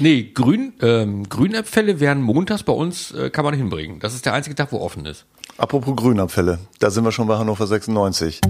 Nee, 0.00 0.32
Grün, 0.34 0.72
ähm, 0.80 1.28
Grünabfälle 1.28 2.00
werden 2.00 2.20
montags 2.20 2.64
bei 2.64 2.72
uns, 2.72 3.12
äh, 3.12 3.30
kann 3.30 3.44
man 3.44 3.54
hinbringen. 3.54 4.00
Das 4.00 4.12
ist 4.12 4.26
der 4.26 4.32
einzige 4.32 4.56
Tag, 4.56 4.72
wo 4.72 4.80
offen 4.80 5.06
ist. 5.06 5.24
Apropos 5.56 5.94
Grünabfälle, 5.94 6.58
da 6.80 6.90
sind 6.90 7.04
wir 7.04 7.12
schon 7.12 7.28
bei 7.28 7.38
Hannover 7.38 7.66
96. 7.68 8.40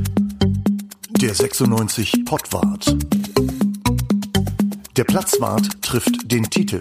Der 1.21 1.35
96 1.35 2.25
Pottwart. 2.25 2.96
Der 4.96 5.04
Platzwart 5.04 5.83
trifft 5.83 6.33
den 6.33 6.45
Titel. 6.45 6.80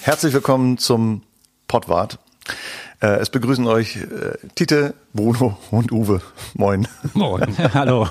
Herzlich 0.00 0.32
willkommen 0.32 0.78
zum 0.78 1.20
Pottwart. 1.66 2.18
Äh, 3.00 3.18
es 3.20 3.30
begrüßen 3.30 3.66
euch 3.68 3.96
äh, 3.96 4.36
Tite, 4.56 4.94
Bruno 5.12 5.56
und 5.70 5.92
Uwe. 5.92 6.20
Moin. 6.54 6.88
Moin. 7.14 7.56
Hallo. 7.74 8.08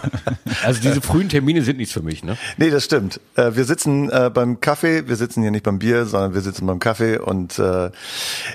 Also 0.64 0.82
diese 0.82 1.02
frühen 1.02 1.28
Termine 1.28 1.62
sind 1.62 1.78
nichts 1.78 1.94
für 1.94 2.02
mich, 2.02 2.24
ne? 2.24 2.38
Nee, 2.56 2.70
das 2.70 2.86
stimmt. 2.86 3.20
Äh, 3.36 3.56
wir 3.56 3.66
sitzen 3.66 4.10
äh, 4.10 4.32
beim 4.34 4.62
Kaffee, 4.62 5.10
wir 5.10 5.18
sitzen 5.18 5.42
hier 5.42 5.52
nicht 5.52 5.64
beim 5.64 5.80
Bier, 5.80 6.06
sondern 6.06 6.34
wir 6.34 6.42
sitzen 6.42 6.66
beim 6.66 6.80
Kaffee 6.80 7.18
und 7.18 7.60
äh, 7.60 7.92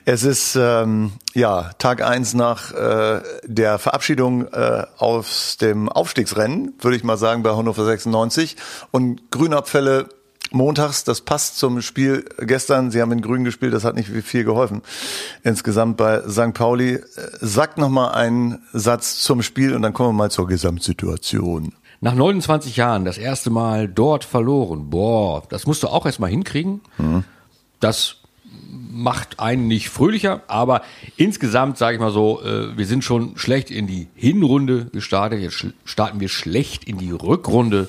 es 0.07 0.23
ist 0.23 0.57
ähm, 0.59 1.13
ja 1.35 1.71
Tag 1.79 2.03
eins 2.03 2.33
nach 2.33 2.73
äh, 2.73 3.21
der 3.45 3.79
Verabschiedung 3.79 4.47
äh, 4.53 4.85
aus 4.97 5.59
dem 5.59 5.91
Aufstiegsrennen, 5.91 6.73
würde 6.81 6.97
ich 6.97 7.05
mal 7.05 7.19
sagen, 7.19 7.43
bei 7.43 7.51
Hannover 7.51 7.85
96 7.85 8.57
und 8.91 9.31
Grünabfälle 9.31 10.09
montags, 10.55 11.05
das 11.05 11.21
passt 11.21 11.59
zum 11.59 11.83
Spiel 11.83 12.25
gestern. 12.39 12.91
Sie 12.91 13.01
haben 13.01 13.13
in 13.13 13.23
Grün 13.23 13.45
gespielt, 13.45 13.73
das 13.75 13.85
hat 13.85 13.97
nicht 13.97 14.09
viel 14.09 14.45
geholfen. 14.45 14.83
Insgesamt 15.43 15.97
bei 15.97 16.21
St. 16.29 16.55
Pauli. 16.55 17.01
Sagt 17.41 17.79
noch 17.79 17.89
mal 17.89 18.13
einen 18.13 18.59
Satz 18.73 19.19
zum 19.19 19.43
Spiel 19.43 19.75
und 19.75 19.83
dann 19.83 19.93
kommen 19.93 20.11
wir 20.11 20.25
mal 20.25 20.31
zur 20.31 20.47
Gesamtsituation. 20.47 21.73
Nach 22.01 22.15
29 22.15 22.77
Jahren 22.77 23.05
das 23.05 23.17
erste 23.17 23.51
Mal 23.51 23.89
dort 23.89 24.25
verloren. 24.25 24.91
Boah, 24.91 25.45
das 25.49 25.67
musst 25.67 25.85
du 25.85 25.89
auch 25.89 26.05
erstmal 26.05 26.31
hinkriegen. 26.31 26.81
Mhm. 26.99 27.23
Das 27.79 28.17
macht 28.93 29.41
einen 29.41 29.69
nicht 29.69 29.89
fröhlicher, 29.89 30.43
aber 30.49 30.83
insgesamt 31.17 31.79
sage 31.79 31.95
ich 31.95 32.01
mal 32.01 32.11
so, 32.11 32.43
äh, 32.43 32.77
wir 32.77 32.87
sind 32.87 33.05
schon 33.05 33.37
schlecht 33.37 33.71
in 33.71 33.87
die 33.87 34.09
Hinrunde 34.15 34.87
gestartet. 34.93 35.41
Jetzt 35.41 35.67
starten 35.85 36.21
wir 36.21 36.29
schlecht 36.29 36.85
in 36.85 36.99
die 36.99 37.13
Rückrunde. 37.13 37.89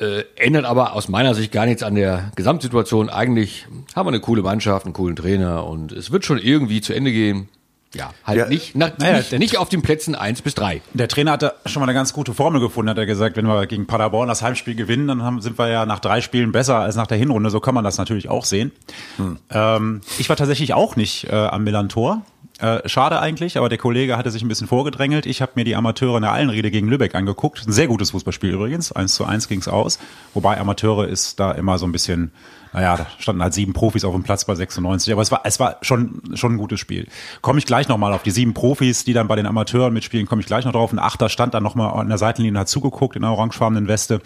Äh, 0.00 0.24
ändert 0.36 0.64
aber 0.64 0.92
aus 0.92 1.08
meiner 1.08 1.34
Sicht 1.34 1.50
gar 1.50 1.66
nichts 1.66 1.82
an 1.82 1.96
der 1.96 2.30
Gesamtsituation. 2.36 3.10
Eigentlich 3.10 3.66
haben 3.96 4.06
wir 4.06 4.10
eine 4.10 4.20
coole 4.20 4.42
Mannschaft, 4.42 4.86
einen 4.86 4.94
coolen 4.94 5.16
Trainer 5.16 5.66
und 5.66 5.90
es 5.90 6.12
wird 6.12 6.24
schon 6.24 6.38
irgendwie 6.38 6.80
zu 6.80 6.92
Ende 6.92 7.10
gehen. 7.10 7.48
Ja, 7.94 8.10
halt 8.24 8.38
ja, 8.38 8.46
nicht, 8.48 8.74
nach, 8.74 8.98
naja, 8.98 9.16
nicht, 9.16 9.32
nicht, 9.38 9.58
auf 9.58 9.70
den 9.70 9.80
Plätzen 9.80 10.14
eins 10.14 10.42
bis 10.42 10.54
drei. 10.54 10.82
Der 10.92 11.08
Trainer 11.08 11.32
hatte 11.32 11.54
schon 11.64 11.80
mal 11.80 11.84
eine 11.86 11.94
ganz 11.94 12.12
gute 12.12 12.34
Formel 12.34 12.60
gefunden, 12.60 12.90
hat 12.90 12.98
er 12.98 13.06
gesagt, 13.06 13.38
wenn 13.38 13.46
wir 13.46 13.66
gegen 13.66 13.86
Paderborn 13.86 14.28
das 14.28 14.42
Heimspiel 14.42 14.74
gewinnen, 14.74 15.08
dann 15.08 15.22
haben, 15.22 15.40
sind 15.40 15.58
wir 15.58 15.68
ja 15.68 15.86
nach 15.86 15.98
drei 15.98 16.20
Spielen 16.20 16.52
besser 16.52 16.76
als 16.76 16.96
nach 16.96 17.06
der 17.06 17.16
Hinrunde. 17.16 17.48
So 17.48 17.60
kann 17.60 17.74
man 17.74 17.84
das 17.84 17.96
natürlich 17.96 18.28
auch 18.28 18.44
sehen. 18.44 18.72
Hm. 19.16 19.38
Ähm, 19.50 20.00
ich 20.18 20.28
war 20.28 20.36
tatsächlich 20.36 20.74
auch 20.74 20.96
nicht 20.96 21.24
äh, 21.24 21.34
am 21.34 21.64
Millantor. 21.64 22.22
Äh, 22.58 22.86
schade 22.88 23.20
eigentlich, 23.20 23.56
aber 23.56 23.68
der 23.68 23.78
Kollege 23.78 24.16
hatte 24.18 24.30
sich 24.32 24.42
ein 24.42 24.48
bisschen 24.48 24.66
vorgedrängelt. 24.66 25.26
Ich 25.26 25.40
habe 25.40 25.52
mir 25.54 25.64
die 25.64 25.76
Amateure 25.76 26.16
in 26.16 26.22
der 26.22 26.32
Allenrede 26.32 26.70
gegen 26.70 26.88
Lübeck 26.88 27.14
angeguckt. 27.14 27.66
Ein 27.66 27.72
sehr 27.72 27.86
gutes 27.86 28.10
Fußballspiel 28.10 28.50
übrigens. 28.50 28.90
Eins 28.92 29.14
zu 29.14 29.24
eins 29.24 29.48
ging's 29.48 29.68
aus. 29.68 29.98
Wobei 30.34 30.58
Amateure 30.58 31.06
ist 31.06 31.40
da 31.40 31.52
immer 31.52 31.78
so 31.78 31.86
ein 31.86 31.92
bisschen, 31.92 32.32
naja, 32.72 32.96
da 32.96 33.06
standen 33.18 33.42
halt 33.42 33.54
sieben 33.54 33.72
Profis 33.72 34.04
auf 34.04 34.14
dem 34.14 34.22
Platz 34.22 34.44
bei 34.44 34.54
96. 34.54 35.12
Aber 35.12 35.22
es 35.22 35.30
war, 35.30 35.40
es 35.44 35.60
war 35.60 35.76
schon, 35.82 36.20
schon 36.34 36.54
ein 36.54 36.58
gutes 36.58 36.80
Spiel. 36.80 37.06
Komme 37.40 37.58
ich 37.58 37.66
gleich 37.66 37.88
nochmal 37.88 38.12
auf 38.12 38.22
die 38.22 38.30
sieben 38.30 38.54
Profis, 38.54 39.04
die 39.04 39.12
dann 39.12 39.28
bei 39.28 39.36
den 39.36 39.46
Amateuren 39.46 39.92
mitspielen, 39.92 40.26
komme 40.26 40.40
ich 40.40 40.46
gleich 40.46 40.64
noch 40.64 40.72
drauf. 40.72 40.92
Ein 40.92 40.98
Achter 40.98 41.28
stand 41.28 41.54
dann 41.54 41.62
nochmal 41.62 41.98
an 41.98 42.08
der 42.08 42.18
Seitenlinie 42.18 42.60
hat 42.60 42.68
zugeguckt 42.68 43.16
in 43.16 43.22
der 43.22 43.30
orangefarbenen 43.30 43.88
Weste. 43.88 44.20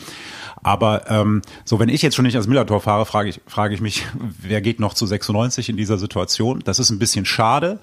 Aber 0.62 1.10
ähm, 1.10 1.42
so, 1.64 1.78
wenn 1.78 1.88
ich 1.88 2.02
jetzt 2.02 2.14
schon 2.14 2.24
nicht 2.24 2.34
ans 2.34 2.46
Millertor 2.46 2.80
fahre, 2.80 3.06
frage 3.06 3.28
ich, 3.28 3.40
frage 3.46 3.74
ich 3.74 3.80
mich, 3.80 4.06
wer 4.40 4.60
geht 4.60 4.80
noch 4.80 4.94
zu 4.94 5.06
96 5.06 5.68
in 5.68 5.76
dieser 5.76 5.98
Situation? 5.98 6.60
Das 6.64 6.78
ist 6.78 6.90
ein 6.90 6.98
bisschen 6.98 7.24
schade. 7.24 7.78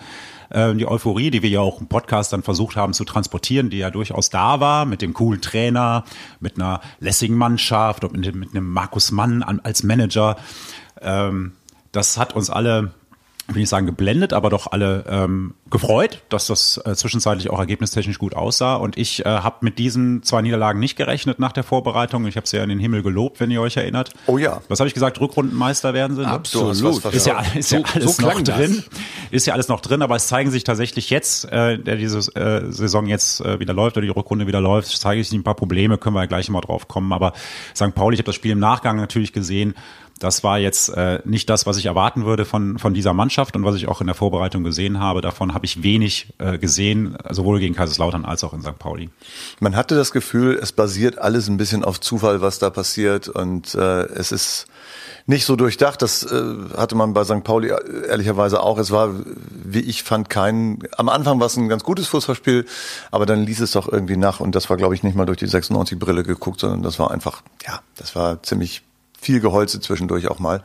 Ähm, 0.52 0.78
die 0.78 0.88
Euphorie, 0.88 1.32
die 1.32 1.42
wir 1.42 1.50
ja 1.50 1.60
auch 1.60 1.80
im 1.80 1.88
Podcast 1.88 2.34
dann 2.34 2.44
versucht 2.44 2.76
haben 2.76 2.94
zu 2.94 3.06
transportieren, 3.06 3.70
die 3.70 3.78
ja 3.78 3.92
durchaus 3.92 4.30
da 4.30 4.60
war, 4.60 4.86
mit 4.86 5.02
dem 5.02 5.14
coolen 5.14 5.42
Trainer, 5.42 6.04
mit 6.40 6.56
einer 6.56 6.82
lässigen 7.00 7.36
Mannschaft 7.36 8.04
und 8.04 8.14
mit, 8.18 8.36
mit 8.36 8.52
einem 8.52 8.72
Markus 8.72 9.12
Mann 9.12 9.44
als 9.44 9.84
Manager. 9.84 10.38
Ähm, 11.02 11.54
das 11.92 12.18
hat 12.18 12.36
uns 12.36 12.50
alle 12.50 12.94
will 13.56 13.64
ich 13.64 13.70
sagen 13.70 13.86
geblendet, 13.86 14.34
aber 14.34 14.50
doch 14.50 14.72
alle 14.72 15.06
ähm, 15.10 15.54
gefreut, 15.70 16.22
dass 16.30 16.48
das 16.48 16.80
äh, 16.86 16.96
zwischenzeitlich 16.96 17.50
auch 17.50 17.60
ergebnistechnisch 17.60 18.20
gut 18.20 18.36
aussah. 18.36 18.76
Und 18.76 18.98
ich 18.98 19.26
äh, 19.26 19.30
habe 19.30 19.58
mit 19.62 19.80
diesen 19.80 20.24
zwei 20.24 20.42
Niederlagen 20.42 20.80
nicht 20.80 20.96
gerechnet 20.96 21.40
nach 21.40 21.52
der 21.52 21.64
Vorbereitung. 21.64 22.26
Ich 22.28 22.38
habe 22.38 22.48
sie 22.48 22.58
ja 22.58 22.64
in 22.64 22.70
den 22.70 22.80
Himmel 22.80 23.04
gelobt, 23.04 23.40
wenn 23.40 23.52
ihr 23.52 23.62
euch 23.62 23.78
erinnert. 23.78 24.12
Oh 24.28 24.38
ja. 24.38 24.62
Was 24.68 24.80
habe 24.80 24.88
ich 24.88 24.94
gesagt? 24.94 25.20
Rückrundenmeister 25.20 25.94
werden 25.94 26.16
sie? 26.16 26.24
Ne? 26.24 26.28
Absolut. 26.28 27.06
Ist 27.06 27.26
ja, 27.26 27.44
ist 27.56 27.72
ja 27.72 27.82
alles 27.94 28.18
so 28.18 28.24
noch 28.24 28.42
drin. 28.42 28.84
Ist 29.32 29.48
ja 29.48 29.54
alles 29.54 29.68
noch 29.68 29.82
drin, 29.82 30.02
aber 30.02 30.16
es 30.16 30.28
zeigen 30.28 30.52
sich 30.52 30.64
tatsächlich 30.64 31.09
jetzt, 31.09 31.46
äh, 31.46 31.78
der 31.78 31.96
diese 31.96 32.20
äh, 32.36 32.72
Saison 32.72 33.08
jetzt 33.08 33.42
äh, 33.42 33.59
wieder 33.59 33.74
läuft 33.74 33.98
oder 33.98 34.06
die 34.06 34.12
Rückrunde 34.12 34.48
wieder 34.48 34.62
läuft, 34.62 34.90
zeige 34.90 35.22
ich 35.22 35.32
ein 35.32 35.44
paar 35.44 35.56
Probleme, 35.56 35.98
können 35.98 36.16
wir 36.16 36.22
ja 36.22 36.28
gleich 36.28 36.50
mal 36.50 36.62
drauf 36.62 36.88
kommen. 36.88 37.14
Aber 37.14 37.34
St. 37.76 37.94
Pauli, 37.96 38.16
ich 38.16 38.20
habe 38.20 38.28
das 38.28 38.36
Spiel 38.36 38.52
im 38.52 38.59
Nachgang 38.59 38.98
natürlich 38.98 39.34
gesehen 39.34 39.76
das 40.19 40.44
war 40.44 40.59
jetzt 40.59 40.90
äh, 40.90 41.19
nicht 41.24 41.50
das, 41.50 41.66
was 41.66 41.78
ich 41.78 41.85
erwarten 41.85 42.25
würde 42.25 42.46
von, 42.46 42.78
von 42.78 42.94
dieser 42.94 43.13
Mannschaft 43.13 43.56
und 43.56 43.63
was 43.63 43.75
ich 43.75 43.88
auch 43.88 44.02
in 44.02 44.07
der 44.07 44.16
Vorbereitung 44.16 44.63
gesehen 44.63 45.00
habe. 45.00 45.22
Davon 45.22 45.53
habe 45.53 45.66
ich 45.66 45.81
wenig 45.81 46.34
äh, 46.38 46.57
gesehen, 46.57 47.18
sowohl 47.30 47.59
gegen 47.59 47.74
Kaiserslautern 47.74 48.25
als 48.25 48.44
auch 48.44 48.53
in 48.53 48.62
St. 48.62 48.78
Pauli. 48.78 49.09
Man 49.59 49.75
hatte 49.75 49.96
das 49.96 50.12
Gefühl, 50.12 50.59
es 50.62 50.74
basiert 50.74 51.18
alles 51.18 51.47
ein 51.47 51.58
bisschen 51.58 51.84
auf 51.84 52.00
Zufall, 52.02 52.41
was 52.41 52.59
da 52.59 52.69
passiert 52.69 53.29
und 53.29 53.74
äh, 53.75 54.03
es 54.03 54.31
ist 54.31 54.68
nicht 55.25 55.46
so 55.46 55.56
durchdacht. 55.56 56.02
Das 56.02 56.24
äh, 56.24 56.56
hatte 56.75 56.96
man 56.96 57.13
bei 57.13 57.24
St. 57.24 57.44
Pauli 57.44 57.72
ehrlicherweise 58.09 58.62
auch. 58.62 58.78
Es 58.78 58.91
war, 58.91 59.12
wie 59.47 59.81
ich 59.81 60.03
fand, 60.03 60.29
kein. 60.29 60.79
Am 60.97 61.08
Anfang 61.08 61.40
war 61.40 61.47
es 61.47 61.56
ein 61.56 61.69
ganz 61.69 61.84
gutes 61.84 62.08
Fußballspiel, 62.08 62.66
aber 63.12 63.25
dann 63.25 63.46
ließ 63.46 63.62
es 63.62 63.72
doch 63.72 63.88
irgendwie 63.88 64.18
nach 64.18 64.40
und 64.40 64.56
das 64.56 64.69
war, 64.69 64.78
glaube 64.78 64.96
ich, 64.96 65.03
nicht 65.03 65.16
mal 65.16 65.25
durch 65.25 65.38
die 65.38 65.47
96 65.47 65.97
Brille 65.97 66.24
geguckt, 66.24 66.59
sondern 66.59 66.81
das 66.81 67.00
war 67.00 67.12
einfach, 67.12 67.41
ja, 67.66 67.79
das 67.96 68.16
war 68.16 68.44
ziemlich 68.44 68.84
viel 69.22 69.40
Geholze 69.40 69.80
zwischendurch 69.80 70.28
auch 70.28 70.40
mal. 70.40 70.63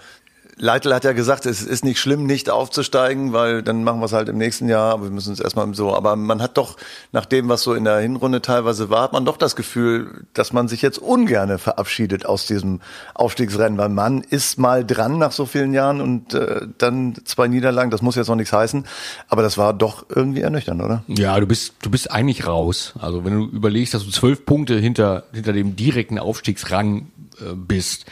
Leitl 0.56 0.94
hat 0.94 1.04
ja 1.04 1.12
gesagt, 1.12 1.46
es 1.46 1.62
ist 1.62 1.84
nicht 1.84 1.98
schlimm, 1.98 2.26
nicht 2.26 2.48
aufzusteigen, 2.48 3.32
weil 3.32 3.62
dann 3.62 3.82
machen 3.82 4.00
wir 4.00 4.06
es 4.06 4.12
halt 4.12 4.28
im 4.28 4.38
nächsten 4.38 4.68
Jahr, 4.68 4.92
aber 4.92 5.04
wir 5.04 5.10
müssen 5.10 5.32
es 5.32 5.40
erstmal 5.40 5.72
so. 5.74 5.94
Aber 5.94 6.14
man 6.14 6.40
hat 6.40 6.56
doch, 6.56 6.76
nach 7.10 7.26
dem, 7.26 7.48
was 7.48 7.62
so 7.62 7.74
in 7.74 7.84
der 7.84 7.98
Hinrunde 7.98 8.40
teilweise 8.40 8.88
war, 8.88 9.02
hat 9.02 9.12
man 9.12 9.24
doch 9.24 9.36
das 9.36 9.56
Gefühl, 9.56 10.26
dass 10.32 10.52
man 10.52 10.68
sich 10.68 10.80
jetzt 10.82 10.98
ungerne 10.98 11.58
verabschiedet 11.58 12.24
aus 12.26 12.46
diesem 12.46 12.80
Aufstiegsrennen, 13.14 13.78
weil 13.78 13.88
man 13.88 14.20
ist 14.20 14.58
mal 14.58 14.84
dran 14.86 15.18
nach 15.18 15.32
so 15.32 15.44
vielen 15.44 15.74
Jahren 15.74 16.00
und 16.00 16.34
äh, 16.34 16.66
dann 16.78 17.16
zwei 17.24 17.48
Niederlagen, 17.48 17.90
das 17.90 18.02
muss 18.02 18.14
jetzt 18.14 18.28
noch 18.28 18.36
nichts 18.36 18.52
heißen, 18.52 18.86
aber 19.28 19.42
das 19.42 19.58
war 19.58 19.72
doch 19.72 20.06
irgendwie 20.08 20.42
ernüchternd, 20.42 20.80
oder? 20.82 21.02
Ja, 21.08 21.38
du 21.40 21.46
bist, 21.46 21.74
du 21.82 21.90
bist 21.90 22.10
eigentlich 22.12 22.46
raus. 22.46 22.94
Also 23.00 23.24
wenn 23.24 23.34
du 23.34 23.44
überlegst, 23.46 23.92
dass 23.92 24.04
du 24.04 24.10
zwölf 24.10 24.46
Punkte 24.46 24.78
hinter, 24.78 25.24
hinter 25.32 25.52
dem 25.52 25.74
direkten 25.74 26.20
Aufstiegsrang 26.20 27.08
äh, 27.40 27.54
bist, 27.54 28.06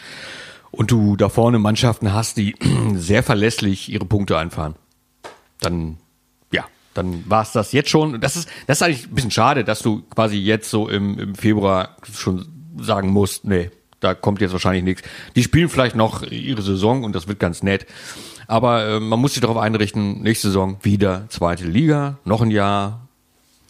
und 0.72 0.90
du 0.90 1.16
da 1.16 1.28
vorne 1.28 1.58
Mannschaften 1.58 2.12
hast, 2.12 2.36
die 2.36 2.56
sehr 2.94 3.22
verlässlich 3.22 3.92
ihre 3.92 4.04
Punkte 4.04 4.36
einfahren, 4.36 4.74
dann 5.60 5.98
ja, 6.50 6.64
dann 6.94 7.22
war 7.30 7.42
es 7.42 7.52
das 7.52 7.72
jetzt 7.72 7.90
schon. 7.90 8.20
Das 8.20 8.36
ist, 8.36 8.48
das 8.66 8.78
ist 8.78 8.82
eigentlich 8.82 9.06
ein 9.06 9.14
bisschen 9.14 9.30
schade, 9.30 9.62
dass 9.62 9.80
du 9.80 10.02
quasi 10.14 10.36
jetzt 10.36 10.68
so 10.70 10.88
im, 10.88 11.18
im 11.18 11.34
Februar 11.36 11.96
schon 12.12 12.46
sagen 12.80 13.10
musst, 13.10 13.44
nee, 13.44 13.70
da 14.00 14.14
kommt 14.14 14.40
jetzt 14.40 14.52
wahrscheinlich 14.52 14.82
nichts. 14.82 15.02
Die 15.36 15.42
spielen 15.42 15.68
vielleicht 15.68 15.94
noch 15.94 16.22
ihre 16.22 16.62
Saison 16.62 17.04
und 17.04 17.14
das 17.14 17.28
wird 17.28 17.38
ganz 17.38 17.62
nett. 17.62 17.86
Aber 18.48 18.86
äh, 18.86 19.00
man 19.00 19.20
muss 19.20 19.34
sich 19.34 19.40
darauf 19.40 19.58
einrichten, 19.58 20.22
nächste 20.22 20.48
Saison 20.48 20.78
wieder 20.82 21.26
zweite 21.28 21.64
Liga, 21.64 22.18
noch 22.24 22.42
ein 22.42 22.50
Jahr, 22.50 23.08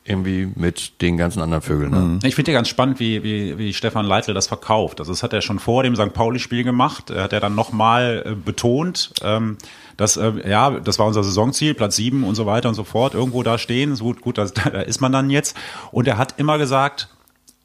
irgendwie 0.05 0.51
mit 0.57 1.01
den 1.01 1.17
ganzen 1.17 1.41
anderen 1.41 1.63
Vögeln. 1.63 1.91
Ne? 1.91 2.01
Mhm. 2.01 2.19
Ich 2.25 2.35
finde 2.35 2.51
ja 2.51 2.59
ganz 2.59 2.69
spannend, 2.69 2.99
wie, 2.99 3.23
wie, 3.23 3.57
wie 3.57 3.73
Stefan 3.73 4.05
Leitl 4.05 4.35
das 4.35 4.49
verkauft. 4.49 4.99
Also 4.99 5.13
das 5.13 5.23
hat 5.23 5.33
er 5.33 5.43
schon 5.43 5.61
vor 5.61 5.85
dem 5.85 5.95
St. 5.95 6.13
Pauli-Spiel 6.13 6.65
gemacht. 6.65 7.11
Er 7.11 7.23
hat 7.23 7.33
er 7.33 7.41
dann 7.41 7.55
nochmal 7.55 8.23
äh, 8.27 8.35
betont, 8.35 9.13
ähm, 9.23 9.59
dass, 9.97 10.17
äh, 10.17 10.33
ja, 10.49 10.71
das 10.71 10.99
war 10.99 11.07
unser 11.07 11.23
Saisonziel, 11.23 11.75
Platz 11.75 11.97
sieben 11.97 12.25
und 12.25 12.35
so 12.35 12.47
weiter 12.47 12.69
und 12.69 12.75
so 12.75 12.85
fort, 12.85 13.15
irgendwo 13.15 13.45
da 13.45 13.59
stehen. 13.59 13.95
So 13.95 14.05
gut, 14.05 14.21
gut, 14.23 14.39
da, 14.39 14.47
da 14.73 14.81
ist 14.81 15.01
man 15.01 15.13
dann 15.13 15.31
jetzt. 15.31 15.57
Und 15.93 16.09
er 16.09 16.19
hat 16.19 16.35
immer 16.39 16.59
gesagt, 16.59 17.09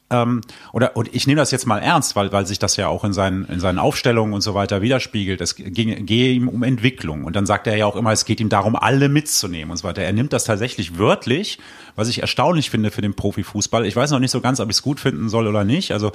ähm, 0.09 0.41
oder 0.71 0.95
und 0.95 1.13
ich 1.13 1.27
nehme 1.27 1.39
das 1.39 1.51
jetzt 1.51 1.65
mal 1.65 1.79
ernst, 1.79 2.15
weil, 2.15 2.31
weil 2.31 2.45
sich 2.47 2.59
das 2.59 2.77
ja 2.77 2.87
auch 2.87 3.03
in 3.03 3.11
seinen, 3.11 3.43
in 3.45 3.59
seinen 3.59 3.77
Aufstellungen 3.77 4.33
und 4.33 4.41
so 4.41 4.53
weiter 4.53 4.81
widerspiegelt. 4.81 5.41
Es 5.41 5.55
ging, 5.55 6.05
gehe 6.05 6.31
ihm 6.31 6.47
um 6.47 6.63
Entwicklung. 6.63 7.25
Und 7.25 7.35
dann 7.35 7.45
sagt 7.45 7.67
er 7.67 7.75
ja 7.75 7.85
auch 7.85 7.97
immer, 7.97 8.13
es 8.13 8.23
geht 8.23 8.39
ihm 8.39 8.47
darum, 8.47 8.77
alle 8.77 9.09
mitzunehmen 9.09 9.71
und 9.71 9.77
so 9.77 9.83
weiter. 9.83 10.03
Er 10.03 10.13
nimmt 10.13 10.31
das 10.31 10.45
tatsächlich 10.45 10.97
wörtlich, 10.97 11.59
was 11.97 12.07
ich 12.07 12.21
erstaunlich 12.21 12.69
finde 12.69 12.89
für 12.89 13.01
den 13.01 13.15
Profifußball. 13.15 13.85
Ich 13.85 13.97
weiß 13.97 14.11
noch 14.11 14.19
nicht 14.19 14.31
so 14.31 14.39
ganz, 14.39 14.61
ob 14.61 14.69
ich 14.69 14.77
es 14.77 14.81
gut 14.81 15.01
finden 15.01 15.27
soll 15.27 15.45
oder 15.45 15.65
nicht. 15.65 15.91
Also 15.91 16.13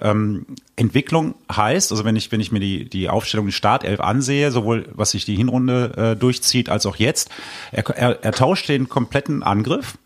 ähm, 0.00 0.44
Entwicklung 0.74 1.36
heißt, 1.54 1.92
also 1.92 2.04
wenn 2.04 2.16
ich, 2.16 2.32
wenn 2.32 2.40
ich 2.40 2.50
mir 2.50 2.60
die, 2.60 2.88
die 2.88 3.08
Aufstellung, 3.08 3.46
die 3.46 3.52
Startelf 3.52 4.00
ansehe, 4.00 4.50
sowohl 4.50 4.88
was 4.94 5.12
sich 5.12 5.24
die 5.24 5.36
Hinrunde 5.36 5.92
äh, 5.96 6.16
durchzieht, 6.16 6.68
als 6.70 6.86
auch 6.86 6.96
jetzt, 6.96 7.30
er, 7.70 7.88
er, 7.90 8.24
er 8.24 8.32
tauscht 8.32 8.68
den 8.68 8.88
kompletten 8.88 9.44
Angriff. 9.44 9.96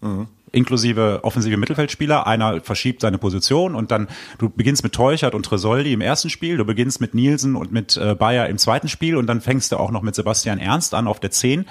Mhm 0.00 0.28
inklusive 0.52 1.20
offensive 1.22 1.56
Mittelfeldspieler. 1.56 2.26
Einer 2.26 2.60
verschiebt 2.60 3.00
seine 3.02 3.18
Position 3.18 3.74
und 3.74 3.90
dann 3.90 4.08
du 4.38 4.48
beginnst 4.48 4.82
mit 4.82 4.92
Teuchert 4.92 5.34
und 5.34 5.44
Tresoldi 5.44 5.92
im 5.92 6.00
ersten 6.00 6.30
Spiel, 6.30 6.56
du 6.56 6.64
beginnst 6.64 7.00
mit 7.00 7.14
Nielsen 7.14 7.56
und 7.56 7.72
mit 7.72 7.96
äh, 7.96 8.14
Bayer 8.14 8.48
im 8.48 8.58
zweiten 8.58 8.88
Spiel 8.88 9.16
und 9.16 9.26
dann 9.26 9.40
fängst 9.40 9.72
du 9.72 9.76
auch 9.76 9.90
noch 9.90 10.02
mit 10.02 10.14
Sebastian 10.14 10.58
Ernst 10.58 10.94
an 10.94 11.06
auf 11.06 11.20
der 11.20 11.30
10. 11.30 11.66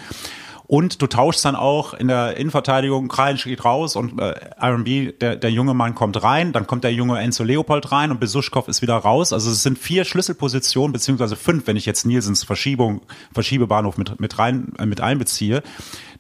Und 0.68 1.02
du 1.02 1.08
tauschst 1.08 1.46
dann 1.46 1.56
auch 1.56 1.94
in 1.94 2.08
der 2.08 2.38
Innenverteidigung, 2.38 3.08
Krallen 3.08 3.38
geht 3.38 3.64
raus 3.64 3.96
und 3.96 4.20
äh, 4.20 4.34
RB, 4.60 5.20
der, 5.20 5.36
der 5.36 5.52
junge 5.52 5.76
Mann 5.76 5.94
kommt 5.94 6.22
rein, 6.24 6.54
dann 6.54 6.66
kommt 6.66 6.84
der 6.84 6.92
junge 6.92 7.20
Enzo 7.20 7.44
Leopold 7.44 7.92
rein 7.92 8.10
und 8.10 8.20
Besuschkow 8.20 8.68
ist 8.68 8.82
wieder 8.82 8.96
raus. 8.96 9.32
Also 9.32 9.52
es 9.52 9.62
sind 9.62 9.78
vier 9.78 10.06
Schlüsselpositionen, 10.06 10.92
beziehungsweise 10.92 11.36
fünf, 11.36 11.68
wenn 11.68 11.78
ich 11.78 11.86
jetzt 11.86 12.06
Nielsens 12.06 12.44
Verschiebung, 12.44 13.02
Verschiebebahnhof 13.32 13.98
mit, 13.98 14.20
mit 14.20 14.40
rein, 14.40 14.74
äh, 14.80 14.88
mit 14.88 15.02
einbeziehe, 15.02 15.62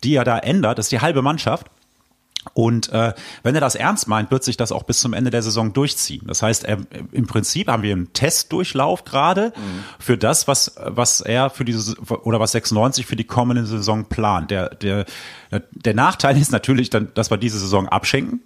die 0.03 0.13
er 0.15 0.25
da 0.25 0.37
ändert. 0.37 0.77
Das 0.77 0.85
ist 0.85 0.91
die 0.91 1.01
halbe 1.01 1.23
Mannschaft. 1.23 1.67
Und 2.53 2.89
äh, 2.89 3.13
wenn 3.43 3.55
er 3.55 3.61
das 3.61 3.75
ernst 3.75 4.07
meint, 4.07 4.31
wird 4.31 4.43
sich 4.43 4.57
das 4.57 4.71
auch 4.71 4.83
bis 4.83 4.99
zum 4.99 5.13
Ende 5.13 5.31
der 5.31 5.41
Saison 5.41 5.73
durchziehen. 5.73 6.23
Das 6.27 6.41
heißt, 6.41 6.63
er, 6.63 6.77
im 7.11 7.27
Prinzip 7.27 7.67
haben 7.67 7.83
wir 7.83 7.93
einen 7.93 8.13
Testdurchlauf 8.13 9.03
gerade 9.03 9.53
mhm. 9.55 9.83
für 9.99 10.17
das, 10.17 10.47
was 10.47 10.75
was 10.77 11.21
er 11.21 11.49
für 11.49 11.65
diese 11.65 11.95
oder 12.23 12.39
was 12.39 12.51
96 12.53 13.05
für 13.05 13.15
die 13.15 13.23
kommende 13.23 13.65
Saison 13.65 14.05
plant. 14.05 14.51
Der 14.51 14.69
der 14.69 15.05
der 15.71 15.93
Nachteil 15.93 16.37
ist 16.41 16.51
natürlich, 16.51 16.89
dann, 16.89 17.11
dass 17.13 17.29
wir 17.29 17.37
diese 17.37 17.59
Saison 17.59 17.89
abschenken 17.89 18.41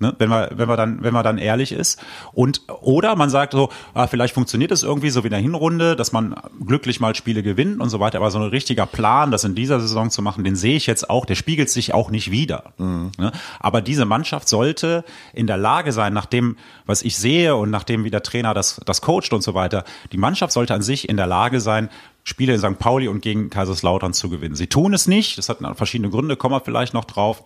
ne? 0.00 0.14
wenn 0.18 0.28
man 0.28 0.48
wenn 0.52 0.68
man 0.68 0.76
dann 0.76 1.02
wenn 1.02 1.14
man 1.14 1.24
dann 1.24 1.38
ehrlich 1.38 1.72
ist 1.72 2.00
und 2.32 2.62
oder 2.80 3.16
man 3.16 3.30
sagt 3.30 3.52
so 3.52 3.70
ah, 3.94 4.06
vielleicht 4.06 4.34
funktioniert 4.34 4.70
es 4.72 4.82
irgendwie 4.82 5.10
so 5.10 5.22
wie 5.22 5.28
in 5.28 5.32
der 5.32 5.40
Hinrunde 5.40 5.96
dass 5.96 6.12
man 6.12 6.34
glücklich 6.66 7.00
mal 7.00 7.14
Spiele 7.14 7.42
gewinnt 7.42 7.80
und 7.80 7.88
so 7.88 8.00
weiter 8.00 8.18
aber 8.18 8.30
so 8.30 8.38
ein 8.38 8.48
richtiger 8.48 8.86
Plan 8.86 9.30
das 9.30 9.44
in 9.44 9.54
dieser 9.54 9.80
Saison 9.80 10.10
zu 10.10 10.22
machen 10.22 10.44
den 10.44 10.56
sehe 10.56 10.76
ich 10.76 10.86
jetzt 10.86 11.08
auch 11.10 11.24
der 11.24 11.34
spiegelt 11.34 11.70
sich 11.70 11.94
auch 11.94 12.10
nicht 12.10 12.30
wieder 12.30 12.72
mhm. 12.78 13.12
ne? 13.18 13.32
aber 13.60 13.80
diese 13.80 14.04
Mannschaft 14.04 14.48
sollte 14.48 15.04
in 15.32 15.46
der 15.46 15.56
Lage 15.56 15.92
sein 15.92 16.12
nach 16.12 16.26
dem 16.26 16.56
was 16.86 17.02
ich 17.02 17.16
sehe 17.16 17.56
und 17.56 17.70
nachdem 17.70 18.04
wie 18.04 18.10
der 18.10 18.22
Trainer 18.22 18.54
das 18.54 18.80
das 18.84 19.00
coacht 19.00 19.32
und 19.32 19.42
so 19.42 19.54
weiter 19.54 19.84
die 20.12 20.18
Mannschaft 20.18 20.52
sollte 20.52 20.74
an 20.74 20.82
sich 20.82 21.08
in 21.08 21.16
der 21.16 21.26
Lage 21.26 21.60
sein 21.60 21.88
Spiele 22.24 22.54
in 22.54 22.60
St. 22.60 22.78
Pauli 22.78 23.08
und 23.08 23.20
gegen 23.20 23.50
Kaiserslautern 23.50 24.12
zu 24.12 24.30
gewinnen. 24.30 24.54
Sie 24.54 24.68
tun 24.68 24.94
es 24.94 25.08
nicht, 25.08 25.38
das 25.38 25.48
hat 25.48 25.58
verschiedene 25.76 26.10
Gründe, 26.10 26.36
kommen 26.36 26.54
wir 26.54 26.60
vielleicht 26.60 26.94
noch 26.94 27.04
drauf. 27.04 27.42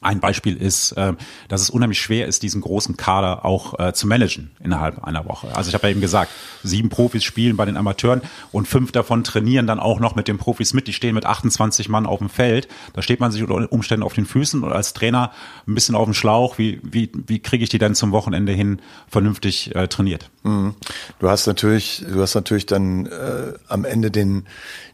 Ein 0.00 0.20
Beispiel 0.20 0.56
ist, 0.56 0.92
äh, 0.92 1.14
dass 1.48 1.60
es 1.60 1.70
unheimlich 1.70 2.00
schwer 2.00 2.26
ist, 2.26 2.44
diesen 2.44 2.60
großen 2.60 2.96
Kader 2.96 3.44
auch 3.44 3.78
äh, 3.80 3.92
zu 3.92 4.06
managen 4.06 4.52
innerhalb 4.62 5.02
einer 5.02 5.24
Woche. 5.24 5.54
Also 5.56 5.68
ich 5.68 5.74
habe 5.74 5.88
ja 5.88 5.90
eben 5.90 6.00
gesagt, 6.00 6.30
sieben 6.62 6.88
Profis 6.88 7.24
spielen 7.24 7.56
bei 7.56 7.64
den 7.64 7.76
Amateuren 7.76 8.22
und 8.52 8.68
fünf 8.68 8.92
davon 8.92 9.24
trainieren 9.24 9.66
dann 9.66 9.80
auch 9.80 9.98
noch 9.98 10.14
mit 10.14 10.28
den 10.28 10.38
Profis 10.38 10.72
mit. 10.72 10.86
Die 10.86 10.92
stehen 10.92 11.14
mit 11.14 11.26
28 11.26 11.88
Mann 11.88 12.06
auf 12.06 12.20
dem 12.20 12.28
Feld. 12.28 12.68
Da 12.92 13.02
steht 13.02 13.18
man 13.18 13.32
sich 13.32 13.42
unter 13.42 13.72
Umständen 13.72 14.04
auf 14.04 14.14
den 14.14 14.24
Füßen 14.24 14.62
und 14.62 14.72
als 14.72 14.92
Trainer 14.92 15.32
ein 15.66 15.74
bisschen 15.74 15.96
auf 15.96 16.04
dem 16.04 16.14
Schlauch. 16.14 16.58
Wie, 16.58 16.80
wie, 16.84 17.10
wie 17.26 17.40
kriege 17.40 17.64
ich 17.64 17.70
die 17.70 17.78
dann 17.78 17.96
zum 17.96 18.12
Wochenende 18.12 18.52
hin 18.52 18.80
vernünftig 19.08 19.74
äh, 19.74 19.88
trainiert? 19.88 20.30
Mhm. 20.44 20.76
Du 21.18 21.28
hast 21.28 21.46
natürlich, 21.46 22.04
du 22.08 22.22
hast 22.22 22.36
natürlich 22.36 22.66
dann 22.66 23.06
äh, 23.06 23.54
am 23.66 23.84
Ende 23.84 24.12
den 24.12 24.46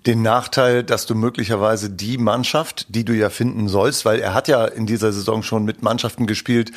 den 0.06 0.20
Nachteil, 0.20 0.84
dass 0.84 1.06
du 1.06 1.14
möglicherweise 1.14 1.88
die 1.88 2.18
Mannschaft, 2.18 2.94
die 2.94 3.04
du 3.04 3.14
ja 3.14 3.30
finden 3.30 3.68
sollst, 3.68 4.04
weil 4.04 4.20
er 4.20 4.34
hat 4.34 4.48
ja 4.48 4.66
in 4.66 4.86
dieser 4.94 5.12
Saison 5.12 5.42
schon 5.42 5.64
mit 5.64 5.82
Mannschaften 5.82 6.26
gespielt, 6.26 6.72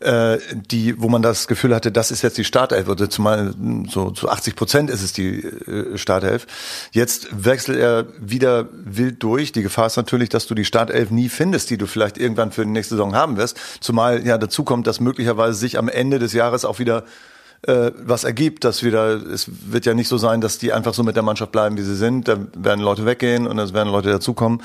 äh, 0.00 0.38
die, 0.52 1.00
wo 1.00 1.08
man 1.08 1.22
das 1.22 1.46
Gefühl 1.46 1.74
hatte, 1.74 1.92
das 1.92 2.10
ist 2.10 2.22
jetzt 2.22 2.38
die 2.38 2.44
Startelf, 2.44 2.88
oder 2.88 3.08
zumal 3.08 3.54
so 3.88 4.10
zu 4.10 4.28
80 4.28 4.56
Prozent 4.56 4.90
ist 4.90 5.02
es 5.02 5.12
die 5.12 5.42
äh, 5.42 5.96
Startelf. 5.96 6.46
Jetzt 6.92 7.28
wechselt 7.32 7.78
er 7.78 8.06
wieder 8.18 8.68
wild 8.72 9.22
durch. 9.22 9.52
Die 9.52 9.62
Gefahr 9.62 9.86
ist 9.86 9.96
natürlich, 9.96 10.28
dass 10.28 10.46
du 10.46 10.54
die 10.54 10.64
Startelf 10.64 11.10
nie 11.10 11.28
findest, 11.28 11.70
die 11.70 11.78
du 11.78 11.86
vielleicht 11.86 12.18
irgendwann 12.18 12.52
für 12.52 12.64
die 12.64 12.70
nächste 12.70 12.96
Saison 12.96 13.14
haben 13.14 13.36
wirst. 13.36 13.58
Zumal 13.80 14.26
ja 14.26 14.38
dazu 14.38 14.64
kommt, 14.64 14.86
dass 14.86 15.00
möglicherweise 15.00 15.58
sich 15.58 15.78
am 15.78 15.88
Ende 15.88 16.18
des 16.18 16.32
Jahres 16.32 16.64
auch 16.64 16.78
wieder 16.78 17.04
äh, 17.62 17.92
was 18.02 18.24
ergibt, 18.24 18.64
dass 18.64 18.82
wieder, 18.82 19.14
es 19.14 19.50
wird 19.70 19.84
ja 19.84 19.94
nicht 19.94 20.08
so 20.08 20.16
sein, 20.18 20.40
dass 20.40 20.58
die 20.58 20.72
einfach 20.72 20.94
so 20.94 21.02
mit 21.02 21.16
der 21.16 21.22
Mannschaft 21.22 21.52
bleiben, 21.52 21.76
wie 21.76 21.82
sie 21.82 21.96
sind. 21.96 22.26
Da 22.26 22.38
werden 22.56 22.80
Leute 22.80 23.04
weggehen 23.04 23.46
und 23.46 23.58
es 23.58 23.74
werden 23.74 23.90
Leute 23.90 24.10
dazukommen. 24.10 24.62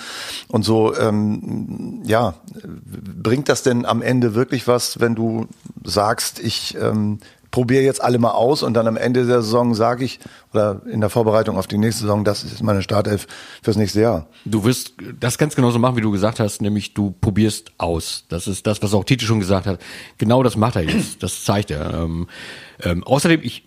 Und 0.47 0.63
so, 0.63 0.95
ähm, 0.95 2.01
ja, 2.05 2.35
bringt 2.63 3.49
das 3.49 3.63
denn 3.63 3.85
am 3.85 4.01
Ende 4.01 4.33
wirklich 4.33 4.67
was, 4.67 4.99
wenn 4.99 5.15
du 5.15 5.47
sagst, 5.83 6.39
ich 6.39 6.77
ähm, 6.79 7.19
probiere 7.55 7.83
jetzt 7.83 8.03
alle 8.03 8.19
mal 8.19 8.31
aus 8.31 8.63
und 8.63 8.73
dann 8.73 8.85
am 8.85 8.97
Ende 8.97 9.25
der 9.25 9.41
Saison 9.41 9.75
sage 9.75 10.03
ich, 10.03 10.19
oder 10.51 10.81
in 10.91 10.99
der 10.99 11.09
Vorbereitung 11.09 11.57
auf 11.57 11.67
die 11.67 11.77
nächste 11.77 12.01
Saison, 12.01 12.25
das 12.25 12.43
ist 12.43 12.61
meine 12.61 12.81
Startelf 12.81 13.27
fürs 13.63 13.77
nächste 13.77 14.01
Jahr. 14.01 14.27
Du 14.43 14.65
wirst 14.65 14.95
das 15.21 15.37
ganz 15.37 15.55
genauso 15.55 15.79
machen, 15.79 15.95
wie 15.95 16.01
du 16.01 16.11
gesagt 16.11 16.41
hast, 16.41 16.61
nämlich 16.61 16.93
du 16.93 17.11
probierst 17.21 17.71
aus. 17.77 18.25
Das 18.27 18.49
ist 18.49 18.67
das, 18.67 18.83
was 18.83 18.93
auch 18.93 19.05
Tite 19.05 19.23
schon 19.23 19.39
gesagt 19.39 19.67
hat. 19.67 19.79
Genau 20.17 20.43
das 20.43 20.57
macht 20.57 20.75
er 20.75 20.81
jetzt. 20.81 21.23
Das 21.23 21.45
zeigt 21.45 21.71
er. 21.71 21.93
Ähm, 21.93 22.27
ähm, 22.83 23.05
außerdem, 23.05 23.39
ich 23.41 23.63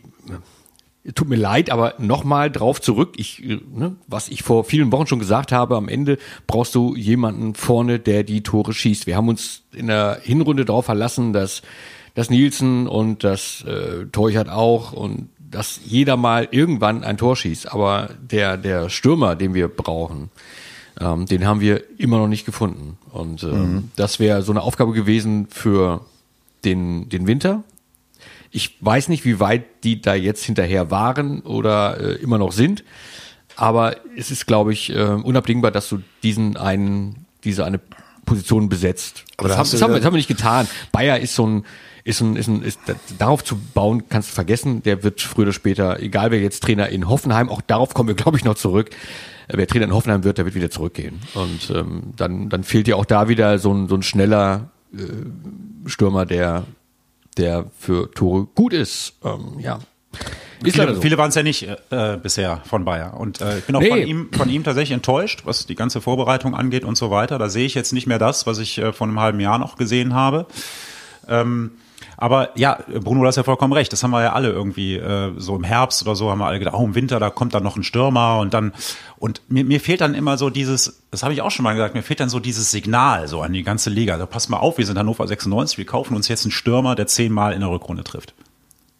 tut 1.14 1.30
mir 1.30 1.36
leid, 1.36 1.70
aber 1.70 1.94
nochmal 1.96 2.50
drauf 2.50 2.82
zurück, 2.82 3.14
ich, 3.16 3.42
ne, 3.42 3.96
was 4.06 4.28
ich 4.28 4.42
vor 4.42 4.64
vielen 4.64 4.92
Wochen 4.92 5.06
schon 5.06 5.18
gesagt 5.18 5.50
habe, 5.50 5.78
am 5.78 5.88
Ende 5.88 6.18
brauchst 6.46 6.74
du 6.74 6.94
jemanden 6.94 7.54
vorne, 7.54 8.00
der 8.00 8.22
die 8.22 8.42
Tore 8.42 8.74
schießt. 8.74 9.06
Wir 9.06 9.16
haben 9.16 9.30
uns 9.30 9.62
in 9.72 9.86
der 9.86 10.20
Hinrunde 10.22 10.66
darauf 10.66 10.84
verlassen, 10.84 11.32
dass 11.32 11.62
das 12.18 12.30
Nielsen 12.30 12.88
und 12.88 13.22
das 13.22 13.62
äh, 13.62 14.06
Teuchert 14.10 14.48
auch 14.48 14.92
und 14.92 15.28
dass 15.38 15.78
jeder 15.84 16.16
mal 16.16 16.48
irgendwann 16.50 17.04
ein 17.04 17.16
Tor 17.16 17.36
schießt. 17.36 17.70
Aber 17.72 18.10
der, 18.20 18.56
der 18.56 18.90
Stürmer, 18.90 19.36
den 19.36 19.54
wir 19.54 19.68
brauchen, 19.68 20.28
ähm, 21.00 21.26
den 21.26 21.46
haben 21.46 21.60
wir 21.60 21.84
immer 21.96 22.18
noch 22.18 22.26
nicht 22.26 22.44
gefunden. 22.44 22.98
Und 23.12 23.44
ähm, 23.44 23.50
mhm. 23.50 23.90
das 23.94 24.18
wäre 24.18 24.42
so 24.42 24.50
eine 24.50 24.62
Aufgabe 24.62 24.94
gewesen 24.94 25.46
für 25.48 26.06
den, 26.64 27.08
den 27.08 27.28
Winter. 27.28 27.62
Ich 28.50 28.76
weiß 28.80 29.10
nicht, 29.10 29.24
wie 29.24 29.38
weit 29.38 29.84
die 29.84 30.00
da 30.02 30.16
jetzt 30.16 30.42
hinterher 30.42 30.90
waren 30.90 31.42
oder 31.42 32.00
äh, 32.00 32.14
immer 32.14 32.38
noch 32.38 32.50
sind. 32.50 32.82
Aber 33.54 33.94
es 34.16 34.32
ist, 34.32 34.48
glaube 34.48 34.72
ich, 34.72 34.90
äh, 34.90 35.02
unabdingbar, 35.04 35.70
dass 35.70 35.88
du 35.88 36.02
diesen 36.24 36.56
einen, 36.56 37.26
diese 37.44 37.64
eine 37.64 37.78
Position 38.26 38.68
besetzt. 38.68 39.24
Aber 39.36 39.46
das, 39.46 39.56
das, 39.56 39.58
haben, 39.58 39.70
das, 39.70 39.82
haben, 39.82 39.92
das 39.94 40.04
haben 40.04 40.12
wir 40.14 40.18
nicht 40.18 40.26
getan. 40.26 40.66
Bayer 40.90 41.20
ist 41.20 41.36
so 41.36 41.46
ein, 41.46 41.64
ist 42.08 42.22
ein, 42.22 42.36
ist 42.36 42.48
ein, 42.48 42.62
ist, 42.62 42.80
darauf 43.18 43.44
zu 43.44 43.58
bauen, 43.74 44.04
kannst 44.08 44.30
du 44.30 44.34
vergessen. 44.34 44.82
Der 44.82 45.02
wird 45.02 45.20
früher 45.20 45.44
oder 45.44 45.52
später, 45.52 46.00
egal 46.00 46.30
wer 46.30 46.40
jetzt 46.40 46.62
Trainer 46.62 46.88
in 46.88 47.06
Hoffenheim, 47.06 47.50
auch 47.50 47.60
darauf 47.60 47.92
kommen 47.92 48.08
wir, 48.08 48.14
glaube 48.16 48.38
ich, 48.38 48.44
noch 48.44 48.54
zurück. 48.54 48.88
Wer 49.46 49.66
Trainer 49.66 49.84
in 49.84 49.92
Hoffenheim 49.92 50.24
wird, 50.24 50.38
der 50.38 50.46
wird 50.46 50.54
wieder 50.54 50.70
zurückgehen. 50.70 51.20
Und 51.34 51.70
ähm, 51.70 52.14
dann, 52.16 52.48
dann 52.48 52.64
fehlt 52.64 52.86
dir 52.86 52.96
auch 52.96 53.04
da 53.04 53.28
wieder 53.28 53.58
so 53.58 53.74
ein, 53.74 53.88
so 53.88 53.94
ein 53.94 54.02
schneller 54.02 54.70
äh, 54.94 55.00
Stürmer, 55.84 56.24
der, 56.24 56.64
der 57.36 57.66
für 57.78 58.10
Tore 58.10 58.46
gut 58.54 58.72
ist. 58.72 59.12
Ähm, 59.22 59.58
ja. 59.58 59.78
Ist 60.64 60.76
viele, 60.76 60.94
so. 60.94 61.02
viele 61.02 61.18
waren 61.18 61.28
es 61.28 61.34
ja 61.34 61.42
nicht 61.42 61.68
äh, 61.90 62.16
bisher 62.22 62.62
von 62.64 62.86
Bayer. 62.86 63.20
Und 63.20 63.42
äh, 63.42 63.58
ich 63.58 63.64
bin 63.64 63.76
auch 63.76 63.80
nee. 63.80 63.90
von, 63.90 63.98
ihm, 63.98 64.28
von 64.32 64.48
ihm 64.48 64.64
tatsächlich 64.64 64.94
enttäuscht, 64.94 65.42
was 65.44 65.66
die 65.66 65.74
ganze 65.74 66.00
Vorbereitung 66.00 66.54
angeht 66.54 66.84
und 66.84 66.96
so 66.96 67.10
weiter. 67.10 67.38
Da 67.38 67.50
sehe 67.50 67.66
ich 67.66 67.74
jetzt 67.74 67.92
nicht 67.92 68.06
mehr 68.06 68.18
das, 68.18 68.46
was 68.46 68.58
ich 68.58 68.78
äh, 68.78 68.94
vor 68.94 69.06
einem 69.06 69.20
halben 69.20 69.40
Jahr 69.40 69.58
noch 69.58 69.76
gesehen 69.76 70.14
habe. 70.14 70.46
Ähm, 71.28 71.72
aber 72.20 72.50
ja, 72.58 72.80
Bruno, 72.88 73.20
du 73.20 73.28
hast 73.28 73.36
ja 73.36 73.44
vollkommen 73.44 73.72
recht. 73.72 73.92
Das 73.92 74.02
haben 74.02 74.10
wir 74.10 74.20
ja 74.20 74.32
alle 74.32 74.50
irgendwie 74.50 74.96
äh, 74.96 75.32
so 75.36 75.54
im 75.54 75.62
Herbst 75.62 76.02
oder 76.02 76.16
so 76.16 76.32
haben 76.32 76.38
wir 76.38 76.46
alle 76.46 76.58
gedacht, 76.58 76.74
oh, 76.76 76.84
im 76.84 76.96
Winter, 76.96 77.20
da 77.20 77.30
kommt 77.30 77.54
dann 77.54 77.62
noch 77.62 77.76
ein 77.76 77.84
Stürmer 77.84 78.40
und 78.40 78.52
dann 78.54 78.72
und 79.18 79.40
mir, 79.46 79.64
mir 79.64 79.80
fehlt 79.80 80.00
dann 80.00 80.14
immer 80.16 80.36
so 80.36 80.50
dieses, 80.50 81.00
das 81.12 81.22
habe 81.22 81.32
ich 81.32 81.42
auch 81.42 81.52
schon 81.52 81.62
mal 81.62 81.74
gesagt, 81.74 81.94
mir 81.94 82.02
fehlt 82.02 82.18
dann 82.18 82.28
so 82.28 82.40
dieses 82.40 82.72
Signal 82.72 83.28
so 83.28 83.40
an 83.40 83.52
die 83.52 83.62
ganze 83.62 83.88
Liga. 83.88 84.14
Also 84.14 84.26
pass 84.26 84.48
mal 84.48 84.56
auf, 84.56 84.78
wir 84.78 84.84
sind 84.84 84.98
Hannover 84.98 85.28
96, 85.28 85.78
wir 85.78 85.86
kaufen 85.86 86.16
uns 86.16 86.26
jetzt 86.26 86.44
einen 86.44 86.50
Stürmer, 86.50 86.96
der 86.96 87.06
zehnmal 87.06 87.52
in 87.52 87.60
der 87.60 87.70
Rückrunde 87.70 88.02
trifft. 88.02 88.34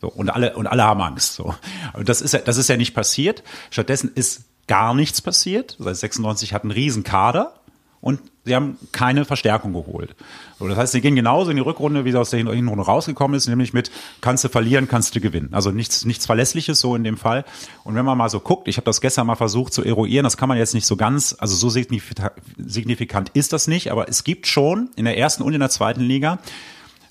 So, 0.00 0.06
und 0.06 0.30
alle, 0.30 0.54
und 0.54 0.68
alle 0.68 0.84
haben 0.84 1.00
Angst. 1.00 1.34
So. 1.34 1.56
Und 1.94 2.08
das 2.08 2.20
ist 2.20 2.34
ja, 2.34 2.38
das 2.38 2.56
ist 2.56 2.68
ja 2.68 2.76
nicht 2.76 2.94
passiert. 2.94 3.42
Stattdessen 3.70 4.12
ist 4.14 4.44
gar 4.68 4.94
nichts 4.94 5.22
passiert. 5.22 5.74
Seit 5.80 5.96
96 5.96 6.54
hat 6.54 6.62
einen 6.62 6.70
riesen 6.70 7.02
Kader 7.02 7.57
und 8.00 8.20
sie 8.44 8.54
haben 8.54 8.78
keine 8.92 9.24
Verstärkung 9.24 9.72
geholt. 9.72 10.14
So, 10.58 10.68
das 10.68 10.78
heißt, 10.78 10.92
sie 10.92 11.00
gehen 11.00 11.16
genauso 11.16 11.50
in 11.50 11.56
die 11.56 11.62
Rückrunde, 11.62 12.04
wie 12.04 12.12
sie 12.12 12.18
aus 12.18 12.30
der 12.30 12.38
Hinrunde 12.38 12.84
rausgekommen 12.84 13.36
ist, 13.36 13.48
nämlich 13.48 13.72
mit 13.72 13.90
kannst 14.20 14.44
du 14.44 14.48
verlieren, 14.48 14.88
kannst 14.88 15.14
du 15.14 15.20
gewinnen. 15.20 15.50
Also 15.52 15.70
nichts, 15.70 16.04
nichts 16.04 16.26
Verlässliches 16.26 16.80
so 16.80 16.94
in 16.94 17.04
dem 17.04 17.16
Fall. 17.16 17.44
Und 17.84 17.94
wenn 17.94 18.04
man 18.04 18.16
mal 18.16 18.28
so 18.28 18.40
guckt, 18.40 18.68
ich 18.68 18.76
habe 18.76 18.84
das 18.84 19.00
gestern 19.00 19.26
mal 19.26 19.36
versucht 19.36 19.72
zu 19.72 19.84
eruieren, 19.84 20.24
das 20.24 20.36
kann 20.36 20.48
man 20.48 20.58
jetzt 20.58 20.74
nicht 20.74 20.86
so 20.86 20.96
ganz, 20.96 21.36
also 21.38 21.54
so 21.54 21.68
signifikant 21.68 23.30
ist 23.30 23.52
das 23.52 23.68
nicht, 23.68 23.90
aber 23.90 24.08
es 24.08 24.24
gibt 24.24 24.46
schon 24.46 24.90
in 24.96 25.04
der 25.04 25.18
ersten 25.18 25.42
und 25.42 25.52
in 25.52 25.60
der 25.60 25.70
zweiten 25.70 26.00
Liga 26.00 26.38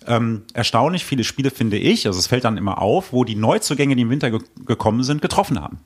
ähm, 0.07 0.43
erstaunlich 0.53 1.05
viele 1.05 1.23
Spiele, 1.23 1.51
finde 1.51 1.77
ich, 1.77 2.07
also 2.07 2.17
es 2.17 2.27
fällt 2.27 2.45
dann 2.45 2.57
immer 2.57 2.81
auf, 2.81 3.11
wo 3.11 3.23
die 3.23 3.35
Neuzugänge, 3.35 3.95
die 3.95 4.03
im 4.03 4.09
Winter 4.09 4.31
ge 4.31 4.39
gekommen 4.65 5.03
sind, 5.03 5.21
getroffen 5.21 5.61
haben. 5.61 5.79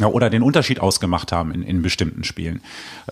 Ja, 0.00 0.08
oder 0.08 0.28
den 0.28 0.42
Unterschied 0.42 0.80
ausgemacht 0.80 1.30
haben 1.30 1.52
in, 1.52 1.62
in 1.62 1.82
bestimmten 1.82 2.24
Spielen. 2.24 2.60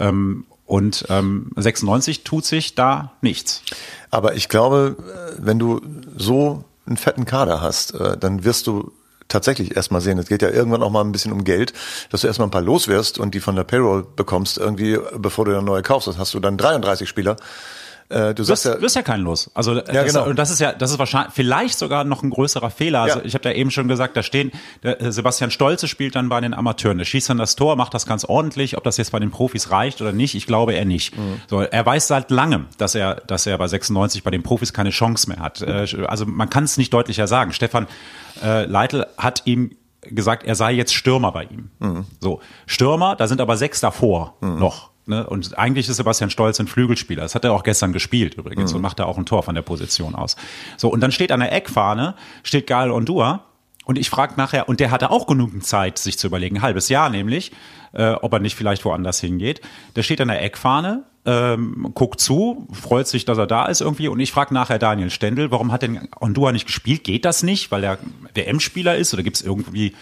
Ähm, 0.00 0.46
und 0.66 1.06
ähm, 1.08 1.50
96 1.56 2.24
tut 2.24 2.44
sich 2.44 2.74
da 2.74 3.12
nichts. 3.20 3.62
Aber 4.10 4.34
ich 4.34 4.48
glaube, 4.48 4.96
wenn 5.38 5.58
du 5.58 5.80
so 6.16 6.64
einen 6.86 6.96
fetten 6.96 7.24
Kader 7.24 7.60
hast, 7.60 7.94
äh, 7.94 8.16
dann 8.16 8.44
wirst 8.44 8.66
du 8.66 8.92
tatsächlich 9.28 9.76
erstmal 9.76 10.00
sehen, 10.00 10.18
es 10.18 10.26
geht 10.28 10.42
ja 10.42 10.50
irgendwann 10.50 10.82
auch 10.82 10.90
mal 10.90 11.02
ein 11.02 11.12
bisschen 11.12 11.32
um 11.32 11.44
Geld, 11.44 11.72
dass 12.10 12.20
du 12.20 12.26
erstmal 12.26 12.48
ein 12.48 12.52
paar 12.52 12.62
loswirst 12.62 13.18
und 13.18 13.34
die 13.34 13.40
von 13.40 13.56
der 13.56 13.64
Payroll 13.64 14.06
bekommst, 14.16 14.58
irgendwie, 14.58 14.98
bevor 15.16 15.46
du 15.46 15.52
eine 15.52 15.62
neue 15.62 15.82
kaufst. 15.82 16.06
Das 16.08 16.18
hast 16.18 16.34
du 16.34 16.40
dann 16.40 16.58
33 16.58 17.08
Spieler 17.08 17.36
Äh, 18.12 18.34
du 18.34 18.44
sagst 18.44 18.64
wirst, 18.66 18.74
ja, 18.76 18.80
wirst 18.82 18.96
ja 18.96 19.02
kein 19.02 19.20
Los. 19.22 19.50
Also 19.54 19.74
Ja, 19.74 19.80
das, 19.82 20.12
genau. 20.12 20.26
und 20.26 20.38
das 20.38 20.50
ist 20.50 20.60
ja, 20.60 20.72
das 20.72 20.90
ist 20.90 20.98
wahrscheinlich 20.98 21.32
vielleicht 21.34 21.78
sogar 21.78 22.04
noch 22.04 22.22
ein 22.22 22.30
größerer 22.30 22.70
Fehler. 22.70 23.00
Also 23.00 23.18
Ja. 23.20 23.24
ich 23.24 23.34
habe 23.34 23.42
da 23.42 23.52
eben 23.52 23.70
schon 23.70 23.88
gesagt, 23.88 24.16
da 24.16 24.22
stehen 24.22 24.52
der, 24.82 25.00
äh, 25.00 25.10
Sebastian 25.12 25.50
Stolze 25.50 25.88
spielt 25.88 26.14
dann 26.14 26.28
bei 26.28 26.40
den 26.40 26.54
Amateuren. 26.54 26.98
Der 26.98 27.04
schießt 27.04 27.30
dann 27.30 27.38
das 27.38 27.56
Tor, 27.56 27.76
macht 27.76 27.94
das 27.94 28.06
ganz 28.06 28.24
ordentlich. 28.24 28.76
Ob 28.76 28.84
das 28.84 28.96
jetzt 28.98 29.12
bei 29.12 29.18
den 29.18 29.30
Profis 29.30 29.70
reicht 29.70 30.00
oder 30.00 30.12
nicht, 30.12 30.34
ich 30.34 30.46
glaube 30.46 30.74
er 30.74 30.84
nicht. 30.84 31.16
Mhm. 31.16 31.40
So, 31.48 31.60
er 31.60 31.86
weiß 31.86 32.06
seit 32.08 32.30
langem, 32.30 32.66
dass 32.78 32.94
er, 32.94 33.16
dass 33.16 33.46
er 33.46 33.58
bei 33.58 33.66
96 33.66 34.22
bei 34.22 34.30
den 34.30 34.42
Profis 34.42 34.72
keine 34.72 34.90
Chance 34.90 35.28
mehr 35.28 35.38
hat. 35.40 35.62
Äh, 35.62 35.86
also 36.06 36.26
man 36.26 36.50
kann 36.50 36.64
es 36.64 36.76
nicht 36.76 36.92
deutlicher 36.92 37.26
sagen. 37.26 37.52
Stefan 37.52 37.86
äh, 38.42 38.66
Leitl 38.66 39.06
hat 39.16 39.42
ihm 39.46 39.76
gesagt, 40.02 40.44
er 40.44 40.54
sei 40.56 40.72
jetzt 40.72 40.94
Stürmer 40.94 41.32
bei 41.32 41.44
ihm. 41.44 41.70
Mhm. 41.78 42.06
So 42.20 42.40
Stürmer, 42.66 43.14
da 43.16 43.26
sind 43.28 43.40
aber 43.40 43.56
sechs 43.56 43.80
davor 43.80 44.34
noch. 44.40 44.90
Ne? 45.06 45.26
Und 45.26 45.58
eigentlich 45.58 45.88
ist 45.88 45.96
Sebastian 45.96 46.30
Stolz 46.30 46.60
ein 46.60 46.68
Flügelspieler. 46.68 47.22
Das 47.22 47.34
hat 47.34 47.44
er 47.44 47.52
auch 47.52 47.64
gestern 47.64 47.92
gespielt 47.92 48.34
übrigens 48.34 48.72
und 48.72 48.80
macht 48.80 48.98
da 48.98 49.04
auch 49.04 49.18
ein 49.18 49.26
Tor 49.26 49.42
von 49.42 49.54
der 49.54 49.62
Position 49.62 50.14
aus. 50.14 50.36
So, 50.76 50.88
und 50.88 51.00
dann 51.00 51.10
steht 51.10 51.32
an 51.32 51.40
der 51.40 51.52
Eckfahne, 51.52 52.14
steht 52.42 52.66
Gael 52.66 52.90
Ondua. 52.90 53.46
Und 53.84 53.98
ich 53.98 54.10
frage 54.10 54.34
nachher, 54.36 54.68
und 54.68 54.78
der 54.78 54.92
hatte 54.92 55.10
auch 55.10 55.26
genügend 55.26 55.64
Zeit, 55.66 55.98
sich 55.98 56.16
zu 56.16 56.28
überlegen, 56.28 56.58
ein 56.58 56.62
halbes 56.62 56.88
Jahr 56.88 57.10
nämlich, 57.10 57.50
äh, 57.92 58.12
ob 58.12 58.32
er 58.32 58.38
nicht 58.38 58.54
vielleicht 58.54 58.84
woanders 58.84 59.18
hingeht. 59.18 59.60
Der 59.96 60.04
steht 60.04 60.20
an 60.20 60.28
der 60.28 60.40
Eckfahne, 60.40 61.02
ähm, 61.26 61.90
guckt 61.92 62.20
zu, 62.20 62.68
freut 62.72 63.08
sich, 63.08 63.24
dass 63.24 63.38
er 63.38 63.48
da 63.48 63.66
ist 63.66 63.80
irgendwie. 63.80 64.06
Und 64.06 64.20
ich 64.20 64.30
frage 64.30 64.54
nachher 64.54 64.78
Daniel 64.78 65.10
Stendel, 65.10 65.50
warum 65.50 65.72
hat 65.72 65.82
denn 65.82 66.08
Ondua 66.20 66.52
nicht 66.52 66.66
gespielt? 66.66 67.02
Geht 67.02 67.24
das 67.24 67.42
nicht, 67.42 67.72
weil 67.72 67.82
er 67.82 67.98
WM-Spieler 68.34 68.96
ist? 68.96 69.14
Oder 69.14 69.24
gibt 69.24 69.36
es 69.36 69.42
irgendwie 69.42 69.94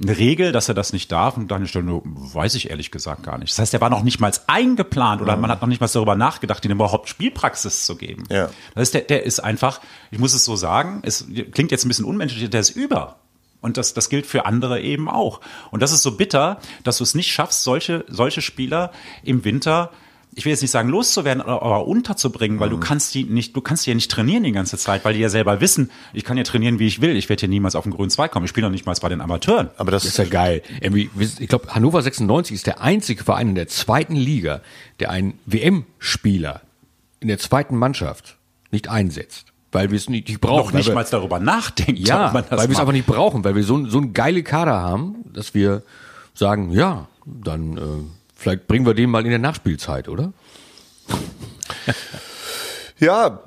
eine 0.00 0.16
Regel, 0.16 0.52
dass 0.52 0.68
er 0.68 0.74
das 0.74 0.92
nicht 0.92 1.10
darf? 1.10 1.36
Und 1.36 1.50
Daniel 1.50 1.68
Stendel, 1.68 2.00
weiß 2.04 2.54
ich 2.54 2.70
ehrlich 2.70 2.90
gesagt 2.90 3.22
gar 3.22 3.38
nicht. 3.38 3.52
Das 3.52 3.58
heißt, 3.58 3.74
er 3.74 3.80
war 3.80 3.90
noch 3.90 4.02
nicht 4.02 4.20
mal 4.20 4.32
eingeplant 4.46 5.22
oder 5.22 5.36
man 5.36 5.50
hat 5.50 5.60
noch 5.60 5.68
nicht 5.68 5.80
mal 5.80 5.88
darüber 5.88 6.14
nachgedacht, 6.14 6.64
ihm 6.64 6.72
überhaupt 6.72 7.08
Spielpraxis 7.08 7.86
zu 7.86 7.96
geben. 7.96 8.24
Ja. 8.30 8.48
Das 8.74 8.82
ist 8.82 8.94
der, 8.94 9.02
der 9.02 9.24
ist 9.24 9.40
einfach, 9.40 9.80
ich 10.10 10.18
muss 10.18 10.34
es 10.34 10.44
so 10.44 10.56
sagen, 10.56 11.02
es 11.04 11.26
klingt 11.52 11.70
jetzt 11.70 11.84
ein 11.84 11.88
bisschen 11.88 12.04
unmenschlich, 12.04 12.48
der 12.48 12.60
ist 12.60 12.70
über. 12.70 13.16
Und 13.60 13.76
das, 13.76 13.94
das 13.94 14.08
gilt 14.08 14.26
für 14.26 14.44
andere 14.44 14.80
eben 14.80 15.08
auch. 15.08 15.40
Und 15.70 15.82
das 15.82 15.92
ist 15.92 16.02
so 16.02 16.16
bitter, 16.16 16.58
dass 16.82 16.98
du 16.98 17.04
es 17.04 17.14
nicht 17.14 17.30
schaffst, 17.30 17.62
solche, 17.62 18.04
solche 18.08 18.42
Spieler 18.42 18.90
im 19.22 19.44
Winter, 19.44 19.90
ich 20.34 20.44
will 20.46 20.50
jetzt 20.50 20.62
nicht 20.62 20.70
sagen 20.70 20.88
loszuwerden, 20.88 21.42
aber, 21.42 21.86
unterzubringen, 21.86 22.58
weil 22.58 22.70
du 22.70 22.78
kannst 22.78 23.14
die 23.14 23.24
nicht, 23.24 23.54
du 23.54 23.60
kannst 23.60 23.84
die 23.86 23.90
ja 23.90 23.94
nicht 23.94 24.10
trainieren 24.10 24.44
die 24.44 24.52
ganze 24.52 24.78
Zeit, 24.78 25.04
weil 25.04 25.12
die 25.14 25.20
ja 25.20 25.28
selber 25.28 25.60
wissen, 25.60 25.90
ich 26.14 26.24
kann 26.24 26.38
ja 26.38 26.42
trainieren, 26.42 26.78
wie 26.78 26.86
ich 26.86 27.00
will, 27.02 27.16
ich 27.16 27.28
werde 27.28 27.40
hier 27.40 27.48
niemals 27.50 27.74
auf 27.76 27.84
den 27.84 27.92
grünen 27.92 28.08
Zweig 28.10 28.30
kommen. 28.30 28.44
Ich 28.44 28.50
spiele 28.50 28.66
noch 28.66 28.72
nicht 28.72 28.86
mal 28.86 28.94
bei 29.00 29.08
den 29.10 29.20
Amateuren. 29.20 29.68
aber 29.76 29.90
das 29.90 30.04
Das 30.04 30.12
ist 30.12 30.16
ja 30.18 30.24
geil. 30.24 30.62
Irgendwie, 30.80 31.10
Ich 31.38 31.48
glaube, 31.48 31.68
Hannover 31.74 32.00
96 32.00 32.54
ist 32.54 32.66
der 32.66 32.80
einzige 32.80 33.22
Verein 33.24 33.50
in 33.50 33.54
der 33.54 33.68
zweiten 33.68 34.16
Liga, 34.16 34.62
der 35.00 35.10
einen 35.10 35.38
WM-Spieler 35.46 36.62
in 37.20 37.28
der 37.28 37.38
zweiten 37.38 37.76
Mannschaft 37.76 38.36
nicht 38.70 38.88
einsetzt. 38.88 39.46
Weil 39.70 39.90
wir 39.90 39.96
es 39.96 40.08
nicht, 40.10 40.28
nicht 40.28 40.40
brauchen. 40.40 40.66
Noch 40.66 40.72
nicht 40.72 40.88
weil 40.88 40.94
mal 40.96 41.04
darüber 41.10 41.40
nachdenkt, 41.40 42.06
Ja, 42.06 42.26
ob 42.28 42.32
man 42.34 42.44
das 42.48 42.58
weil 42.58 42.68
wir 42.68 42.74
es 42.74 42.80
einfach 42.80 42.92
nicht 42.92 43.06
brauchen, 43.06 43.42
weil 43.44 43.54
wir 43.54 43.64
so, 43.64 43.76
ein- 43.76 43.88
so 43.88 43.98
einen 43.98 44.12
geile 44.12 44.42
Kader 44.42 44.80
haben, 44.82 45.16
dass 45.32 45.54
wir 45.54 45.82
sagen, 46.34 46.72
ja, 46.72 47.08
dann 47.24 47.76
äh, 47.78 47.80
vielleicht 48.42 48.66
bringen 48.66 48.84
wir 48.84 48.94
den 48.94 49.08
mal 49.08 49.24
in 49.24 49.30
der 49.30 49.38
Nachspielzeit, 49.38 50.08
oder? 50.08 50.32
Ja, 52.98 53.40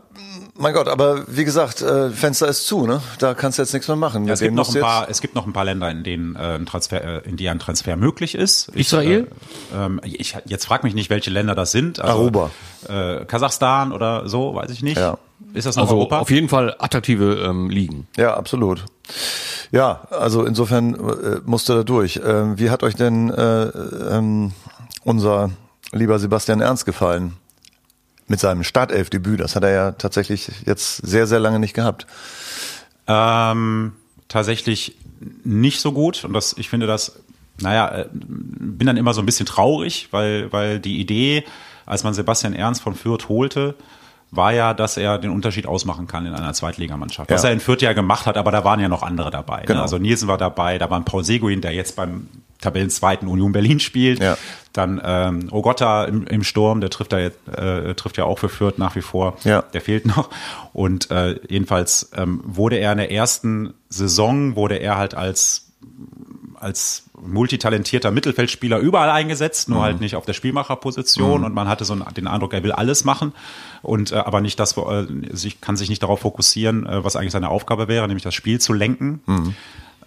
mein 0.58 0.74
Gott, 0.74 0.90
aber 0.90 1.24
wie 1.28 1.46
gesagt, 1.46 1.82
äh, 1.82 2.10
Fenster 2.10 2.50
ist 2.50 2.68
zu, 2.68 2.86
ne? 2.86 3.02
Da 3.20 3.34
kannst 3.34 3.58
du 3.58 3.62
jetzt 3.62 3.72
nichts 3.72 3.88
mehr 3.88 3.96
machen. 3.96 4.26
Ja, 4.26 4.34
es 4.34 4.42
gibt 4.42 4.54
noch 4.54 4.74
ein 4.74 4.82
paar, 4.82 5.10
es 5.10 5.22
gibt 5.22 5.34
noch 5.34 5.48
ein 5.48 5.54
paar 5.54 5.64
Länder, 5.64 5.90
in 5.90 6.04
denen 6.04 6.36
äh, 6.36 6.56
ein 6.56 6.66
Transfer, 6.66 7.24
äh, 7.26 7.30
in 7.30 7.38
die 7.38 7.48
ein 7.48 7.60
Transfer 7.60 7.96
möglich 7.96 8.36
ist. 8.36 8.70
Ich, 8.74 8.88
Israel? 8.88 9.28
Äh, 9.74 9.86
ähm, 9.86 10.02
ich, 10.04 10.36
jetzt 10.46 10.66
frag 10.66 10.84
mich 10.84 10.94
nicht, 10.94 11.10
welche 11.10 11.30
Länder 11.32 11.56
das 11.56 11.72
sind. 11.72 12.02
Also, 12.02 12.18
Aruba. 12.18 12.52
Äh, 12.90 13.24
Kasachstan 13.26 13.94
oder 13.94 14.28
so, 14.28 14.56
weiß 14.56 14.72
ich 14.72 14.84
nicht. 14.84 14.98
Ja. 14.98 15.18
Ist 15.54 15.68
das 15.68 15.78
noch 15.78 15.84
Also 15.84 15.96
Europa? 15.96 16.20
auf 16.20 16.32
jeden 16.32 16.50
Fall 16.50 16.76
attraktive 16.80 17.46
ähm, 17.46 17.70
Ligen. 17.70 18.08
Ja, 18.18 18.36
absolut. 18.36 18.84
Ja, 19.72 20.02
also 20.10 20.44
insofern 20.44 20.96
äh, 20.96 21.40
musste 21.46 21.76
da 21.76 21.84
durch. 21.84 22.20
Ähm, 22.26 22.60
wie 22.60 22.70
hat 22.70 22.84
euch 22.84 22.96
denn 22.96 23.30
äh, 23.30 23.64
ähm, 23.64 24.52
unser 25.04 25.52
lieber 25.92 26.20
Sebastian 26.20 26.62
Ernst 26.62 26.86
gefallen? 26.86 27.34
Mit 28.28 28.40
seinem 28.40 28.64
Startelfdebüt, 28.64 29.40
das 29.40 29.56
hat 29.56 29.64
er 29.64 29.70
ja 29.72 29.92
tatsächlich 29.92 30.50
jetzt 30.66 30.98
sehr, 30.98 31.28
sehr 31.28 31.40
lange 31.40 31.60
nicht 31.60 31.76
gehabt. 31.76 32.08
Ähm, 33.08 33.94
tatsächlich 34.28 34.96
nicht 35.44 35.80
so 35.80 35.92
gut 35.92 36.24
und 36.26 36.34
das, 36.34 36.56
ich 36.58 36.70
finde 36.70 36.88
das, 36.88 37.20
naja, 37.62 37.88
äh, 38.00 38.06
bin 38.12 38.88
dann 38.88 38.98
immer 38.98 39.14
so 39.14 39.22
ein 39.22 39.26
bisschen 39.28 39.46
traurig, 39.46 40.08
weil, 40.12 40.52
weil 40.52 40.80
die 40.80 41.00
Idee, 41.00 41.44
als 41.86 42.04
man 42.04 42.14
Sebastian 42.16 42.54
Ernst 42.54 42.82
von 42.82 42.96
Fürth 42.96 43.30
holte, 43.30 43.76
war 44.32 44.52
ja, 44.54 44.74
dass 44.74 44.98
er 44.98 45.20
den 45.20 45.30
Unterschied 45.30 45.68
ausmachen 45.68 46.08
kann 46.08 46.26
in 46.26 46.34
einer 46.34 46.54
Zweitligamannschaft. 46.54 47.30
Was 47.30 47.44
Ja. 47.44 47.50
er 47.50 47.54
in 47.54 47.60
Fürth 47.60 47.82
ja 47.84 47.94
gemacht 47.94 48.26
hat, 48.26 48.38
aber 48.38 48.52
da 48.52 48.64
waren 48.66 48.80
ja 48.80 48.90
noch 48.90 49.04
andere 49.04 49.30
dabei. 49.30 49.60
Ne? 49.62 49.66
Genau. 49.68 49.84
Also 49.84 49.98
Nielsen 50.00 50.28
war 50.28 50.38
dabei, 50.40 50.78
da 50.80 50.90
war 50.90 51.00
ein 51.00 51.06
Paul 51.06 51.24
Seguin, 51.24 51.62
der 51.62 51.74
jetzt 51.74 51.96
beim 51.96 52.28
Tabellenzweiten 52.60 53.28
Union 53.28 53.52
Berlin 53.52 53.80
spielt. 53.80 54.20
Ja. 54.20 54.36
Dann 54.78 55.02
ähm, 55.04 55.48
Ogotta 55.52 56.06
im, 56.06 56.28
im 56.28 56.44
Sturm, 56.44 56.82
der 56.82 56.90
trifft 56.90 57.14
da 57.14 57.20
jetzt, 57.20 57.48
äh, 57.48 57.96
trifft 57.96 58.18
ja 58.18 58.26
auch 58.26 58.40
für 58.40 58.50
Fürth 58.50 58.78
nach 58.78 58.96
wie 58.96 59.02
vor. 59.02 59.38
Ja. 59.44 59.62
Der 59.62 59.82
fehlt 59.82 60.06
noch. 60.06 60.30
Und 60.74 61.12
äh, 61.12 61.40
jedenfalls 61.48 62.12
ähm, 62.16 62.42
wurde 62.44 62.78
er 62.78 62.92
in 62.92 62.98
der 62.98 63.12
ersten 63.12 63.74
Saison, 63.90 64.56
wurde 64.56 64.76
er 64.76 64.98
halt 64.98 65.16
als 65.16 65.66
als 66.60 67.04
multitalentierter 67.22 68.12
Mittelfeldspieler 68.12 68.80
überall 68.80 69.10
eingesetzt, 69.10 69.70
nur 69.70 69.84
halt 69.84 70.00
nicht 70.00 70.16
auf 70.16 70.26
der 70.26 70.34
Spielmacherposition 70.34 71.44
und 71.44 71.54
man 71.54 71.68
hatte 71.68 71.86
so 71.86 71.96
den 71.96 72.28
Eindruck, 72.28 72.54
er 72.54 72.64
will 72.64 72.72
alles 72.72 73.04
machen 73.04 73.34
und 73.82 74.12
äh, 74.12 74.16
aber 74.16 74.42
nicht 74.42 74.60
das, 74.60 74.76
äh, 74.78 75.06
sich 75.32 75.62
kann 75.62 75.78
sich 75.78 75.90
nicht 75.90 76.02
darauf 76.02 76.22
fokussieren, 76.22 76.86
äh, 76.86 77.04
was 77.04 77.16
eigentlich 77.16 77.34
seine 77.34 77.50
Aufgabe 77.50 77.88
wäre, 77.88 78.08
nämlich 78.08 78.24
das 78.24 78.34
Spiel 78.34 78.60
zu 78.60 78.74
lenken. 78.74 79.22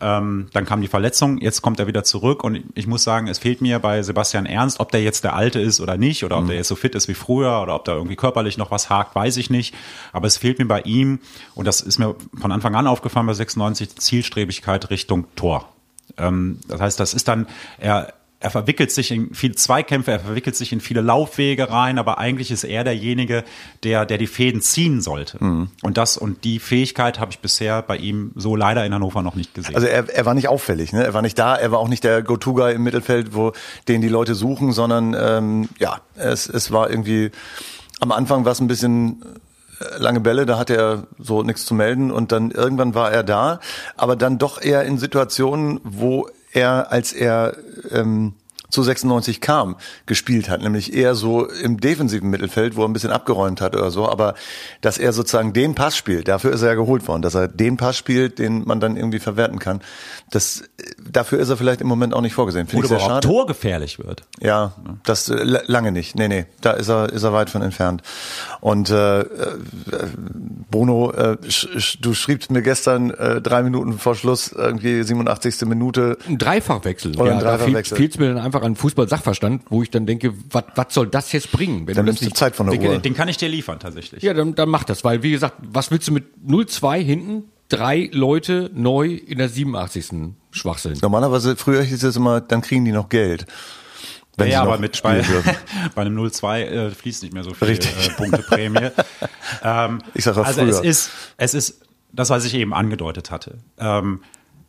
Ähm, 0.00 0.48
dann 0.52 0.64
kam 0.64 0.80
die 0.80 0.88
Verletzung, 0.88 1.38
jetzt 1.38 1.62
kommt 1.62 1.80
er 1.80 1.86
wieder 1.86 2.04
zurück 2.04 2.44
und 2.44 2.62
ich 2.74 2.86
muss 2.86 3.02
sagen, 3.02 3.28
es 3.28 3.38
fehlt 3.38 3.60
mir 3.60 3.78
bei 3.78 4.02
Sebastian 4.02 4.46
Ernst, 4.46 4.80
ob 4.80 4.92
der 4.92 5.02
jetzt 5.02 5.24
der 5.24 5.34
Alte 5.34 5.60
ist 5.60 5.80
oder 5.80 5.96
nicht 5.96 6.24
oder 6.24 6.38
ob 6.38 6.46
der 6.46 6.56
jetzt 6.56 6.68
so 6.68 6.76
fit 6.76 6.94
ist 6.94 7.08
wie 7.08 7.14
früher 7.14 7.60
oder 7.62 7.74
ob 7.74 7.84
da 7.84 7.94
irgendwie 7.94 8.16
körperlich 8.16 8.58
noch 8.58 8.70
was 8.70 8.90
hakt, 8.90 9.14
weiß 9.14 9.36
ich 9.36 9.50
nicht. 9.50 9.74
Aber 10.12 10.26
es 10.26 10.36
fehlt 10.36 10.58
mir 10.58 10.66
bei 10.66 10.82
ihm 10.82 11.18
und 11.54 11.66
das 11.66 11.80
ist 11.80 11.98
mir 11.98 12.14
von 12.40 12.52
Anfang 12.52 12.74
an 12.74 12.86
aufgefallen 12.86 13.26
bei 13.26 13.34
96 13.34 13.96
Zielstrebigkeit 13.96 14.90
Richtung 14.90 15.26
Tor. 15.34 15.68
Ähm, 16.16 16.58
das 16.68 16.80
heißt, 16.80 17.00
das 17.00 17.14
ist 17.14 17.28
dann, 17.28 17.46
er, 17.78 18.12
er 18.40 18.50
verwickelt 18.50 18.92
sich 18.92 19.10
in 19.10 19.34
viele 19.34 19.56
Zweikämpfe, 19.56 20.12
er 20.12 20.20
verwickelt 20.20 20.54
sich 20.54 20.72
in 20.72 20.80
viele 20.80 21.00
Laufwege 21.00 21.70
rein, 21.70 21.98
aber 21.98 22.18
eigentlich 22.18 22.52
ist 22.52 22.62
er 22.62 22.84
derjenige, 22.84 23.42
der, 23.82 24.06
der 24.06 24.16
die 24.16 24.28
Fäden 24.28 24.60
ziehen 24.60 25.00
sollte. 25.00 25.38
Und 25.82 25.96
das 25.96 26.16
und 26.16 26.44
die 26.44 26.60
Fähigkeit 26.60 27.18
habe 27.18 27.32
ich 27.32 27.40
bisher 27.40 27.82
bei 27.82 27.96
ihm 27.96 28.30
so 28.36 28.54
leider 28.54 28.86
in 28.86 28.94
Hannover 28.94 29.22
noch 29.22 29.34
nicht 29.34 29.54
gesehen. 29.54 29.74
Also 29.74 29.88
er, 29.88 30.08
er 30.08 30.24
war 30.24 30.34
nicht 30.34 30.46
auffällig, 30.46 30.92
ne? 30.92 31.02
Er 31.02 31.14
war 31.14 31.22
nicht 31.22 31.38
da, 31.38 31.56
er 31.56 31.72
war 31.72 31.80
auch 31.80 31.88
nicht 31.88 32.04
der 32.04 32.22
Go-To-Guy 32.22 32.74
im 32.74 32.84
Mittelfeld, 32.84 33.34
wo 33.34 33.52
den 33.88 34.02
die 34.02 34.08
Leute 34.08 34.36
suchen, 34.36 34.72
sondern 34.72 35.16
ähm, 35.18 35.68
ja, 35.80 36.00
es, 36.14 36.48
es 36.48 36.70
war 36.70 36.90
irgendwie 36.90 37.32
am 38.00 38.12
Anfang 38.12 38.44
war 38.44 38.52
es 38.52 38.60
ein 38.60 38.68
bisschen 38.68 39.22
äh, 39.80 39.98
lange 39.98 40.20
Bälle, 40.20 40.46
da 40.46 40.58
hatte 40.58 40.76
er 40.76 41.06
so 41.18 41.42
nichts 41.42 41.66
zu 41.66 41.74
melden 41.74 42.12
und 42.12 42.30
dann 42.30 42.52
irgendwann 42.52 42.94
war 42.94 43.10
er 43.10 43.24
da, 43.24 43.58
aber 43.96 44.14
dann 44.14 44.38
doch 44.38 44.62
eher 44.62 44.84
in 44.84 44.98
Situationen, 44.98 45.80
wo 45.82 46.28
er, 46.52 46.92
als 46.92 47.12
er 47.12 47.56
ähm, 47.90 48.34
zu 48.70 48.82
96 48.82 49.40
kam, 49.40 49.76
gespielt 50.06 50.48
hat, 50.48 50.62
nämlich 50.62 50.92
eher 50.92 51.14
so 51.14 51.46
im 51.46 51.80
defensiven 51.80 52.30
Mittelfeld, 52.30 52.76
wo 52.76 52.82
er 52.82 52.88
ein 52.88 52.92
bisschen 52.92 53.10
abgeräumt 53.10 53.60
hat 53.60 53.74
oder 53.74 53.90
so, 53.90 54.08
aber 54.08 54.34
dass 54.80 54.98
er 54.98 55.12
sozusagen 55.12 55.52
den 55.52 55.74
Pass 55.74 55.96
spielt, 55.96 56.28
dafür 56.28 56.52
ist 56.52 56.62
er 56.62 56.68
ja 56.68 56.74
geholt 56.74 57.06
worden, 57.08 57.22
dass 57.22 57.34
er 57.34 57.48
den 57.48 57.76
Pass 57.76 57.96
spielt, 57.96 58.38
den 58.38 58.64
man 58.66 58.80
dann 58.80 58.96
irgendwie 58.96 59.18
verwerten 59.18 59.58
kann, 59.58 59.80
das, 60.30 60.64
dafür 61.10 61.38
ist 61.38 61.48
er 61.48 61.56
vielleicht 61.56 61.80
im 61.80 61.86
Moment 61.86 62.12
auch 62.12 62.20
nicht 62.20 62.34
vorgesehen. 62.34 62.66
Finde 62.66 62.84
ich 62.84 62.88
sehr 62.90 63.00
schade. 63.00 63.26
torgefährlich 63.26 63.98
wird. 63.98 64.22
Ja, 64.40 64.74
das 65.04 65.28
äh, 65.28 65.42
la- 65.42 65.62
lange 65.66 65.92
nicht. 65.92 66.14
Nee, 66.16 66.28
nee, 66.28 66.46
da 66.60 66.72
ist 66.72 66.88
er 66.88 67.10
ist 67.12 67.22
er 67.22 67.32
weit 67.32 67.48
von 67.50 67.62
entfernt. 67.62 68.02
Und 68.60 68.90
äh, 68.90 69.20
äh, 69.20 69.26
Bruno, 70.70 71.12
äh, 71.12 71.36
du 72.00 72.14
schriebst 72.14 72.50
mir 72.50 72.62
gestern 72.62 73.10
äh, 73.10 73.40
drei 73.40 73.62
Minuten 73.62 73.98
vor 73.98 74.14
Schluss 74.14 74.52
irgendwie 74.52 75.02
87. 75.02 75.62
Minute. 75.62 76.18
Ein 76.28 76.38
Dreifachwechsel. 76.38 77.16
Oder 77.16 77.32
ein 77.32 77.38
ja, 77.38 77.44
Dreifachwechsel. 77.44 77.96
Da 77.96 78.00
fehlt 78.00 78.12
es 78.12 78.18
mir 78.18 78.34
dann 78.34 78.38
einfach 78.44 78.57
an 78.62 78.76
Fußball-Sachverstand, 78.76 79.62
wo 79.70 79.82
ich 79.82 79.90
dann 79.90 80.06
denke, 80.06 80.34
was 80.50 80.94
soll 80.94 81.06
das 81.08 81.32
jetzt 81.32 81.50
bringen? 81.52 81.86
Wenn 81.86 81.94
Dann 81.94 82.06
du 82.06 82.10
nimmst 82.10 82.22
das 82.22 82.26
du 82.26 82.30
nicht, 82.30 82.36
Zeit 82.36 82.56
von 82.56 82.66
der 82.66 82.78
Uhr. 82.80 82.92
Den, 82.94 83.02
den 83.02 83.14
kann 83.14 83.28
ich 83.28 83.36
dir 83.36 83.48
liefern 83.48 83.78
tatsächlich. 83.80 84.22
ja, 84.22 84.34
dann, 84.34 84.54
dann 84.54 84.68
mach 84.68 84.84
das, 84.84 85.04
weil 85.04 85.22
wie 85.22 85.30
gesagt, 85.30 85.56
was 85.60 85.90
willst 85.90 86.08
du 86.08 86.12
mit 86.12 86.26
0-2 86.46 86.98
hinten? 87.02 87.44
Drei 87.68 88.08
Leute 88.12 88.70
neu 88.74 89.08
in 89.08 89.38
der 89.38 89.48
87. 89.50 90.34
Schwachsinn. 90.52 90.96
Normalerweise 91.02 91.54
früher 91.56 91.82
hieß 91.82 92.02
es 92.02 92.16
immer, 92.16 92.40
dann 92.40 92.62
kriegen 92.62 92.84
die 92.86 92.92
noch 92.92 93.08
Geld. 93.10 93.46
Ja, 94.38 94.44
sie 94.44 94.50
ja, 94.52 94.62
aber 94.62 94.78
mit 94.78 95.02
bei, 95.02 95.22
bei 95.94 96.02
einem 96.02 96.16
0-2 96.18 96.60
äh, 96.60 96.90
fließt 96.90 97.22
nicht 97.24 97.34
mehr 97.34 97.44
so 97.44 97.52
viel 97.54 97.68
Richtig. 97.68 97.90
äh, 98.06 98.10
Punkteprämie. 98.14 98.90
ähm, 99.62 100.00
Ich 100.14 100.24
sag 100.24 100.36
auch 100.36 100.46
also 100.46 100.60
früher. 100.60 100.70
es 100.70 100.80
ist, 100.80 101.10
es 101.36 101.54
ist 101.54 101.80
das, 102.12 102.30
was 102.30 102.44
ich 102.44 102.54
eben 102.54 102.72
angedeutet 102.72 103.30
hatte. 103.30 103.58
Ähm, 103.78 104.22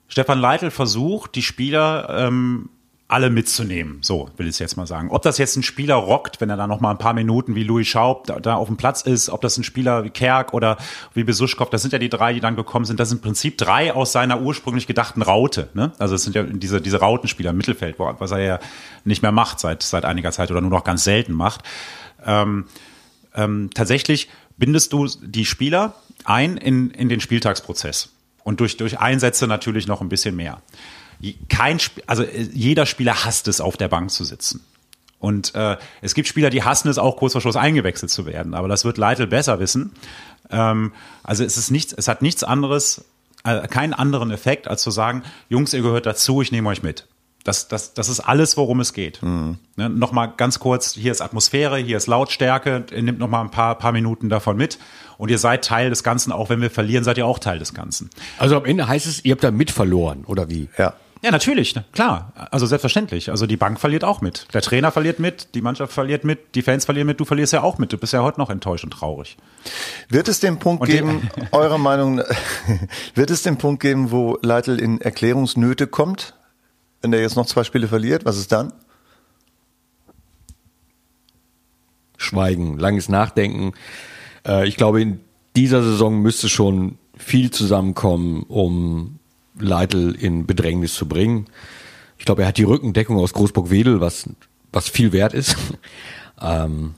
Stefan 0.07 0.39
Leitl 0.39 0.71
versucht, 0.71 1.35
die 1.35 1.43
Spieler 1.43 2.09
ähm, 2.27 2.69
alle 3.09 3.31
mitzunehmen. 3.31 3.97
So 4.01 4.29
will 4.37 4.45
ich 4.45 4.51
es 4.51 4.59
jetzt 4.59 4.77
mal 4.77 4.85
sagen. 4.85 5.09
Ob 5.09 5.23
das 5.23 5.39
jetzt 5.39 5.55
ein 5.55 5.63
Spieler 5.63 5.95
rockt, 5.95 6.39
wenn 6.41 6.49
er 6.51 6.57
da 6.57 6.67
noch 6.67 6.79
mal 6.79 6.91
ein 6.91 6.99
paar 6.99 7.13
Minuten 7.13 7.55
wie 7.55 7.63
Louis 7.63 7.87
Schaub 7.87 8.27
da, 8.27 8.39
da 8.39 8.55
auf 8.55 8.67
dem 8.67 8.77
Platz 8.77 9.01
ist, 9.01 9.29
ob 9.29 9.41
das 9.41 9.57
ein 9.57 9.63
Spieler 9.63 10.03
wie 10.03 10.11
Kerk 10.11 10.53
oder 10.53 10.77
wie 11.15 11.23
Besuschkow, 11.23 11.67
das 11.71 11.81
sind 11.81 11.91
ja 11.91 11.97
die 11.97 12.09
drei, 12.09 12.33
die 12.33 12.39
dann 12.39 12.55
gekommen 12.55 12.85
sind. 12.85 12.99
Das 12.99 13.09
sind 13.09 13.17
im 13.17 13.21
Prinzip 13.23 13.57
drei 13.57 13.93
aus 13.95 14.11
seiner 14.11 14.41
ursprünglich 14.41 14.85
gedachten 14.85 15.23
Raute. 15.23 15.69
Ne? 15.73 15.91
Also 15.97 16.13
es 16.13 16.23
sind 16.23 16.35
ja 16.35 16.43
diese, 16.43 16.81
diese 16.81 16.99
Rautenspieler 16.99 17.49
im 17.49 17.57
Mittelfeld, 17.57 17.95
was 17.97 18.29
er 18.29 18.39
ja 18.41 18.59
nicht 19.05 19.23
mehr 19.23 19.31
macht 19.31 19.59
seit, 19.59 19.81
seit 19.81 20.05
einiger 20.05 20.31
Zeit 20.31 20.51
oder 20.51 20.61
nur 20.61 20.69
noch 20.69 20.83
ganz 20.83 21.03
selten 21.03 21.33
macht. 21.33 21.63
Ähm, 22.23 22.65
ähm, 23.33 23.71
tatsächlich 23.73 24.29
bindest 24.57 24.93
du 24.93 25.07
die 25.07 25.45
Spieler 25.45 25.95
ein 26.25 26.57
in, 26.57 26.91
in 26.91 27.09
den 27.09 27.21
Spieltagsprozess. 27.21 28.09
Und 28.43 28.59
durch, 28.59 28.77
durch 28.77 28.99
Einsätze 28.99 29.47
natürlich 29.47 29.87
noch 29.87 30.01
ein 30.01 30.09
bisschen 30.09 30.35
mehr 30.35 30.61
kein 31.49 31.79
also 32.07 32.23
äh, 32.23 32.41
jeder 32.53 32.85
Spieler 32.85 33.25
hasst 33.25 33.47
es, 33.47 33.61
auf 33.61 33.77
der 33.77 33.87
Bank 33.87 34.11
zu 34.11 34.23
sitzen. 34.23 34.61
Und 35.19 35.53
äh, 35.53 35.77
es 36.01 36.13
gibt 36.13 36.27
Spieler, 36.27 36.49
die 36.49 36.63
hassen 36.63 36.87
es 36.87 36.97
auch, 36.97 37.17
kurz 37.17 37.33
vor 37.33 37.41
Schluss 37.41 37.57
eingewechselt 37.57 38.09
zu 38.09 38.25
werden. 38.25 38.53
Aber 38.53 38.67
das 38.67 38.85
wird 38.85 38.97
Leitl 38.97 39.27
besser 39.27 39.59
wissen. 39.59 39.91
Ähm, 40.49 40.93
also 41.23 41.43
es 41.43 41.57
ist 41.57 41.71
nichts, 41.71 41.93
es 41.93 42.07
hat 42.07 42.21
nichts 42.21 42.43
anderes, 42.43 43.03
äh, 43.43 43.67
keinen 43.67 43.93
anderen 43.93 44.31
Effekt, 44.31 44.67
als 44.67 44.81
zu 44.81 44.91
sagen, 44.91 45.23
Jungs, 45.49 45.73
ihr 45.73 45.81
gehört 45.81 46.05
dazu, 46.05 46.41
ich 46.41 46.51
nehme 46.51 46.69
euch 46.69 46.83
mit. 46.83 47.05
Das, 47.43 47.67
das, 47.67 47.93
das 47.93 48.09
ist 48.09 48.19
alles, 48.19 48.57
worum 48.57 48.79
es 48.79 48.93
geht. 48.93 49.21
Mhm. 49.21 49.57
Ne, 49.75 49.89
Nochmal 49.89 50.33
ganz 50.35 50.59
kurz, 50.59 50.93
hier 50.93 51.11
ist 51.11 51.21
Atmosphäre, 51.21 51.77
hier 51.77 51.97
ist 51.97 52.07
Lautstärke, 52.07 52.85
ihr 52.93 53.01
nehmt 53.01 53.19
nochmal 53.19 53.43
ein 53.43 53.51
paar, 53.51 53.75
paar 53.75 53.91
Minuten 53.91 54.29
davon 54.29 54.57
mit 54.57 54.77
und 55.17 55.29
ihr 55.29 55.37
seid 55.37 55.63
Teil 55.63 55.89
des 55.89 56.03
Ganzen, 56.03 56.31
auch 56.31 56.49
wenn 56.49 56.61
wir 56.61 56.69
verlieren, 56.69 57.03
seid 57.03 57.17
ihr 57.17 57.25
auch 57.25 57.39
Teil 57.39 57.59
des 57.59 57.73
Ganzen. 57.73 58.09
Also 58.37 58.57
am 58.57 58.65
Ende 58.65 58.87
heißt 58.87 59.05
es, 59.05 59.23
ihr 59.23 59.31
habt 59.31 59.43
da 59.43 59.51
mit 59.51 59.71
verloren, 59.71 60.25
oder 60.25 60.49
wie? 60.49 60.69
Ja. 60.77 60.93
Ja, 61.21 61.31
natürlich, 61.31 61.75
klar. 61.91 62.31
Also 62.51 62.65
selbstverständlich. 62.65 63.29
Also 63.29 63.45
die 63.45 63.57
Bank 63.57 63.79
verliert 63.79 64.05
auch 64.05 64.21
mit. 64.21 64.47
Der 64.53 64.61
Trainer 64.61 64.89
verliert 64.91 65.19
mit, 65.19 65.53
die 65.53 65.61
Mannschaft 65.61 65.91
verliert 65.91 66.23
mit, 66.23 66.55
die 66.55 66.61
Fans 66.61 66.85
verlieren 66.85 67.07
mit, 67.07 67.19
du 67.19 67.25
verlierst 67.25 67.51
ja 67.51 67.61
auch 67.61 67.77
mit. 67.77 67.91
Du 67.91 67.97
bist 67.97 68.13
ja 68.13 68.23
heute 68.23 68.39
noch 68.39 68.49
enttäuscht 68.49 68.85
und 68.85 68.91
traurig. 68.91 69.35
Wird 70.07 70.29
es 70.29 70.39
den 70.39 70.59
Punkt 70.59 70.81
und 70.81 70.89
geben, 70.89 71.29
eurer 71.51 71.77
Meinung, 71.77 72.21
wird 73.15 73.31
es 73.31 73.43
den 73.43 73.57
Punkt 73.57 73.81
geben, 73.81 74.11
wo 74.11 74.37
Leitl 74.41 74.79
in 74.79 75.01
Erklärungsnöte 75.01 75.87
kommt, 75.87 76.35
wenn 77.01 77.11
der 77.11 77.19
jetzt 77.21 77.35
noch 77.35 77.45
zwei 77.45 77.65
Spiele 77.65 77.89
verliert? 77.89 78.23
Was 78.23 78.37
ist 78.37 78.53
dann? 78.53 78.71
Schweigen, 82.15 82.77
langes 82.77 83.09
Nachdenken. 83.09 83.73
Äh, 84.47 84.67
ich 84.67 84.77
glaube, 84.77 85.01
in 85.01 85.19
dieser 85.57 85.83
Saison 85.83 86.21
müsste 86.21 86.47
schon 86.47 86.97
viel 87.17 87.51
zusammenkommen, 87.51 88.43
um 88.43 89.19
Leitl 89.59 90.15
in 90.19 90.45
Bedrängnis 90.45 90.93
zu 90.93 91.07
bringen. 91.07 91.47
Ich 92.17 92.25
glaube, 92.25 92.41
er 92.43 92.49
hat 92.49 92.57
die 92.57 92.63
Rückendeckung 92.63 93.17
aus 93.17 93.33
Großburg-Wedel, 93.33 94.01
was, 94.01 94.29
was 94.71 94.89
viel 94.89 95.11
wert 95.11 95.33
ist. 95.33 95.55
ähm, 96.41 96.95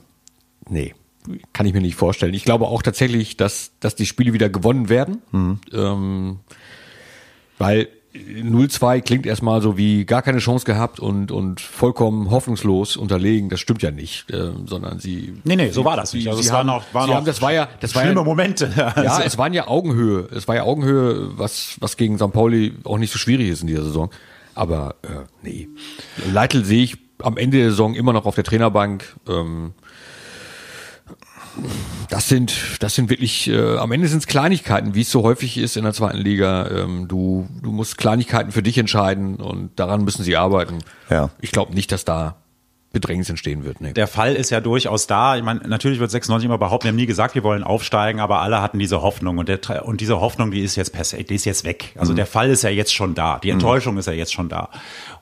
nee, 0.68 0.94
kann 1.52 1.66
ich 1.66 1.72
mir 1.72 1.80
nicht 1.80 1.94
vorstellen. 1.94 2.34
Ich 2.34 2.44
glaube 2.44 2.66
auch 2.66 2.82
tatsächlich, 2.82 3.36
dass, 3.36 3.72
dass 3.80 3.94
die 3.94 4.06
Spiele 4.06 4.32
wieder 4.32 4.48
gewonnen 4.48 4.88
werden. 4.88 5.22
Mhm. 5.30 5.60
Ähm, 5.72 6.40
weil 7.58 7.88
0-2 8.14 9.00
klingt 9.00 9.26
erstmal 9.26 9.62
so 9.62 9.78
wie 9.78 10.04
gar 10.04 10.20
keine 10.20 10.38
Chance 10.38 10.66
gehabt 10.66 11.00
und, 11.00 11.32
und 11.32 11.60
vollkommen 11.60 12.30
hoffnungslos 12.30 12.96
unterlegen. 12.96 13.48
Das 13.48 13.60
stimmt 13.60 13.82
ja 13.82 13.90
nicht, 13.90 14.30
äh, 14.30 14.50
sondern 14.66 14.98
sie. 14.98 15.34
Nee, 15.44 15.56
nee, 15.56 15.70
so 15.70 15.84
war 15.84 15.96
das 15.96 16.12
nicht. 16.12 16.28
Also 16.28 16.42
sie 16.42 16.48
es 16.48 16.52
haben, 16.52 16.68
war 16.68 16.76
noch, 16.76 16.84
war 16.92 17.06
noch 17.06 17.14
haben, 17.14 17.24
das 17.24 17.40
war 17.40 17.52
ja, 17.52 17.68
das 17.80 17.94
war 17.94 18.02
schlimme 18.02 18.20
ja, 18.20 18.24
Momente. 18.24 18.70
Ja, 18.76 19.22
es 19.22 19.38
waren 19.38 19.54
ja 19.54 19.68
Augenhöhe. 19.68 20.28
Es 20.34 20.46
war 20.46 20.56
ja 20.56 20.64
Augenhöhe, 20.64 21.38
was, 21.38 21.76
was 21.80 21.96
gegen 21.96 22.18
St. 22.18 22.32
Pauli 22.32 22.74
auch 22.84 22.98
nicht 22.98 23.12
so 23.12 23.18
schwierig 23.18 23.48
ist 23.48 23.62
in 23.62 23.68
dieser 23.68 23.84
Saison. 23.84 24.10
Aber 24.54 24.96
äh, 25.02 25.24
nee. 25.42 25.68
Leitl 26.32 26.64
sehe 26.64 26.84
ich 26.84 26.98
am 27.22 27.36
Ende 27.36 27.58
der 27.58 27.70
Saison 27.70 27.94
immer 27.94 28.12
noch 28.12 28.26
auf 28.26 28.34
der 28.34 28.44
Trainerbank. 28.44 29.16
Ähm, 29.28 29.72
das 32.12 32.28
sind, 32.28 32.76
das 32.80 32.94
sind 32.94 33.08
wirklich, 33.08 33.48
äh, 33.48 33.78
am 33.78 33.90
Ende 33.90 34.06
sind 34.06 34.18
es 34.18 34.26
Kleinigkeiten, 34.26 34.94
wie 34.94 35.00
es 35.00 35.10
so 35.10 35.22
häufig 35.22 35.56
ist 35.56 35.78
in 35.78 35.84
der 35.84 35.94
zweiten 35.94 36.18
Liga. 36.18 36.68
Ähm, 36.68 37.08
du, 37.08 37.48
du 37.62 37.72
musst 37.72 37.96
Kleinigkeiten 37.96 38.52
für 38.52 38.62
dich 38.62 38.76
entscheiden 38.76 39.36
und 39.36 39.70
daran 39.76 40.04
müssen 40.04 40.22
sie 40.22 40.36
arbeiten. 40.36 40.80
Ja. 41.08 41.30
Ich 41.40 41.52
glaube 41.52 41.72
nicht, 41.72 41.90
dass 41.90 42.04
da 42.04 42.36
Bedrängnis 42.92 43.30
entstehen 43.30 43.64
wird. 43.64 43.80
Nee. 43.80 43.94
Der 43.94 44.06
Fall 44.06 44.34
ist 44.34 44.50
ja 44.50 44.60
durchaus 44.60 45.06
da. 45.06 45.38
Ich 45.38 45.42
meine, 45.42 45.60
natürlich 45.66 46.00
wird 46.00 46.10
96 46.10 46.44
immer 46.44 46.58
behaupten, 46.58 46.84
wir 46.84 46.88
haben 46.90 46.96
nie 46.96 47.06
gesagt, 47.06 47.34
wir 47.34 47.44
wollen 47.44 47.64
aufsteigen, 47.64 48.20
aber 48.20 48.40
alle 48.40 48.60
hatten 48.60 48.78
diese 48.78 49.00
Hoffnung 49.00 49.38
und, 49.38 49.48
der, 49.48 49.86
und 49.86 50.02
diese 50.02 50.20
Hoffnung, 50.20 50.50
die 50.50 50.60
ist 50.60 50.76
jetzt 50.76 50.92
per 50.92 51.04
se, 51.04 51.24
die 51.24 51.34
ist 51.34 51.46
jetzt 51.46 51.64
weg. 51.64 51.94
Also 51.98 52.12
mhm. 52.12 52.16
der 52.16 52.26
Fall 52.26 52.50
ist 52.50 52.62
ja 52.62 52.68
jetzt 52.68 52.92
schon 52.92 53.14
da. 53.14 53.38
Die 53.38 53.48
Enttäuschung 53.48 53.94
mhm. 53.94 54.00
ist 54.00 54.06
ja 54.06 54.12
jetzt 54.12 54.34
schon 54.34 54.50
da. 54.50 54.68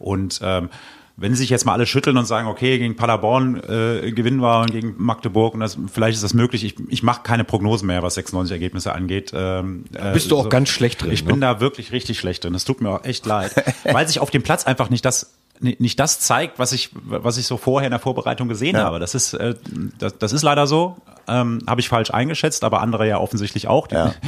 Und 0.00 0.40
ähm, 0.42 0.70
wenn 1.16 1.34
sich 1.34 1.50
jetzt 1.50 1.66
mal 1.66 1.72
alle 1.72 1.86
schütteln 1.86 2.16
und 2.16 2.24
sagen, 2.24 2.48
okay, 2.48 2.78
gegen 2.78 2.96
Paderborn 2.96 3.56
äh, 3.56 4.10
gewinnen 4.12 4.40
wir 4.40 4.60
und 4.60 4.70
gegen 4.70 4.94
Magdeburg 4.96 5.54
und 5.54 5.60
das, 5.60 5.76
vielleicht 5.92 6.16
ist 6.16 6.24
das 6.24 6.34
möglich. 6.34 6.64
Ich, 6.64 6.76
ich 6.88 7.02
mache 7.02 7.22
keine 7.22 7.44
Prognosen 7.44 7.86
mehr, 7.86 8.02
was 8.02 8.14
96 8.14 8.52
Ergebnisse 8.52 8.92
angeht. 8.92 9.32
Ähm, 9.34 9.84
äh, 9.92 10.12
Bist 10.12 10.30
du 10.30 10.38
auch 10.38 10.44
so. 10.44 10.48
ganz 10.48 10.68
schlecht 10.68 11.02
drin? 11.02 11.12
Ich 11.12 11.24
ne? 11.24 11.32
bin 11.32 11.40
da 11.40 11.60
wirklich 11.60 11.92
richtig 11.92 12.18
schlecht 12.18 12.44
drin. 12.44 12.52
Das 12.52 12.64
tut 12.64 12.80
mir 12.80 12.90
auch 12.90 13.04
echt 13.04 13.26
leid, 13.26 13.54
weil 13.84 14.06
sich 14.06 14.20
auf 14.20 14.30
dem 14.30 14.42
Platz 14.42 14.66
einfach 14.66 14.90
nicht 14.90 15.04
das 15.04 15.34
nicht 15.62 16.00
das 16.00 16.20
zeigt, 16.20 16.58
was 16.58 16.72
ich 16.72 16.88
was 17.04 17.36
ich 17.36 17.44
so 17.44 17.58
vorher 17.58 17.86
in 17.86 17.90
der 17.90 18.00
Vorbereitung 18.00 18.48
gesehen 18.48 18.76
ja. 18.76 18.84
habe. 18.84 18.98
Das 18.98 19.14
ist 19.14 19.34
äh, 19.34 19.54
das, 19.98 20.16
das 20.16 20.32
ist 20.32 20.42
leider 20.42 20.66
so. 20.66 20.96
Ähm, 21.28 21.58
habe 21.66 21.82
ich 21.82 21.90
falsch 21.90 22.10
eingeschätzt, 22.10 22.64
aber 22.64 22.80
andere 22.80 23.06
ja 23.06 23.18
offensichtlich 23.18 23.68
auch. 23.68 23.90
Ja. 23.90 24.14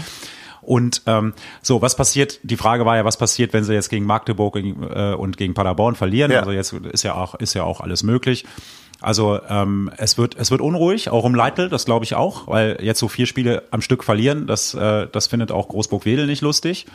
Und 0.63 1.03
ähm, 1.07 1.35
so, 1.61 1.83
was 1.83 1.97
passiert? 1.97 2.39
Die 2.45 2.57
Frage 2.57 2.87
war 2.87 2.97
ja, 2.97 3.05
was 3.05 3.17
passiert, 3.17 3.53
wenn 3.53 3.65
sie 3.65 3.75
jetzt 3.75 3.91
gegen 3.91 4.07
Magdeburg 4.07 4.57
äh, 4.57 5.15
und 5.15 5.37
gegen 5.37 5.55
Paderborn 5.55 5.97
verlieren? 5.97 6.31
Ja. 6.31 6.39
Also 6.39 6.53
jetzt 6.53 6.73
ist 6.73 7.03
ja 7.03 7.15
auch 7.15 7.35
ist 7.35 7.55
ja 7.55 7.65
auch 7.65 7.81
alles 7.81 8.03
möglich. 8.05 8.45
Also 9.01 9.41
ähm, 9.49 9.91
es 9.97 10.17
wird 10.17 10.37
es 10.39 10.53
wird 10.53 10.61
unruhig, 10.61 11.11
auch 11.11 11.25
um 11.25 11.35
Leitl, 11.35 11.69
das 11.69 11.85
glaube 11.85 12.05
ich 12.05 12.15
auch, 12.15 12.47
weil 12.47 12.79
jetzt 12.81 13.01
so 13.01 13.09
vier 13.09 13.27
Spiele 13.27 13.65
am 13.73 13.83
Stück 13.83 14.05
verlieren, 14.05 14.47
das 14.47 14.75
äh, 14.75 15.09
das 15.11 15.27
findet 15.27 15.51
auch 15.51 15.69
Großburg-Wedel 15.69 16.27
nicht 16.27 16.41
lustig. 16.41 16.87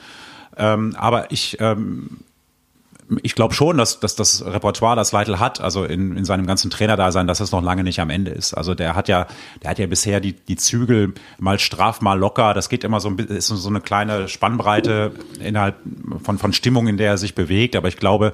Ähm, 0.55 0.95
aber 0.97 1.31
ich 1.31 1.57
ähm, 1.59 2.21
ich 3.23 3.35
glaube 3.35 3.53
schon, 3.53 3.77
dass, 3.77 3.99
dass 3.99 4.15
das 4.15 4.43
Repertoire, 4.45 4.95
das 4.95 5.13
Leitl 5.13 5.39
hat, 5.39 5.61
also 5.61 5.85
in, 5.85 6.17
in 6.17 6.25
seinem 6.25 6.45
ganzen 6.45 6.69
Trainerdasein, 6.69 7.25
dass 7.25 7.39
es 7.39 7.51
noch 7.51 7.61
lange 7.61 7.83
nicht 7.83 8.01
am 8.01 8.09
Ende 8.09 8.31
ist. 8.31 8.53
Also 8.53 8.75
der 8.75 8.95
hat 8.95 9.07
ja, 9.07 9.27
der 9.63 9.71
hat 9.71 9.79
ja 9.79 9.87
bisher 9.87 10.19
die, 10.19 10.33
die 10.33 10.57
Zügel 10.57 11.13
mal 11.39 11.57
straff, 11.57 12.01
mal 12.01 12.19
locker. 12.19 12.53
Das 12.53 12.67
geht 12.67 12.83
immer 12.83 12.99
so 12.99 13.07
ein 13.07 13.15
bisschen, 13.15 13.37
ist 13.37 13.47
so 13.47 13.69
eine 13.69 13.79
kleine 13.79 14.27
Spannbreite 14.27 15.13
innerhalb 15.39 15.75
von, 16.23 16.37
von 16.37 16.51
Stimmung, 16.51 16.87
in 16.87 16.97
der 16.97 17.11
er 17.11 17.17
sich 17.17 17.33
bewegt. 17.33 17.77
Aber 17.77 17.87
ich 17.87 17.97
glaube, 17.97 18.33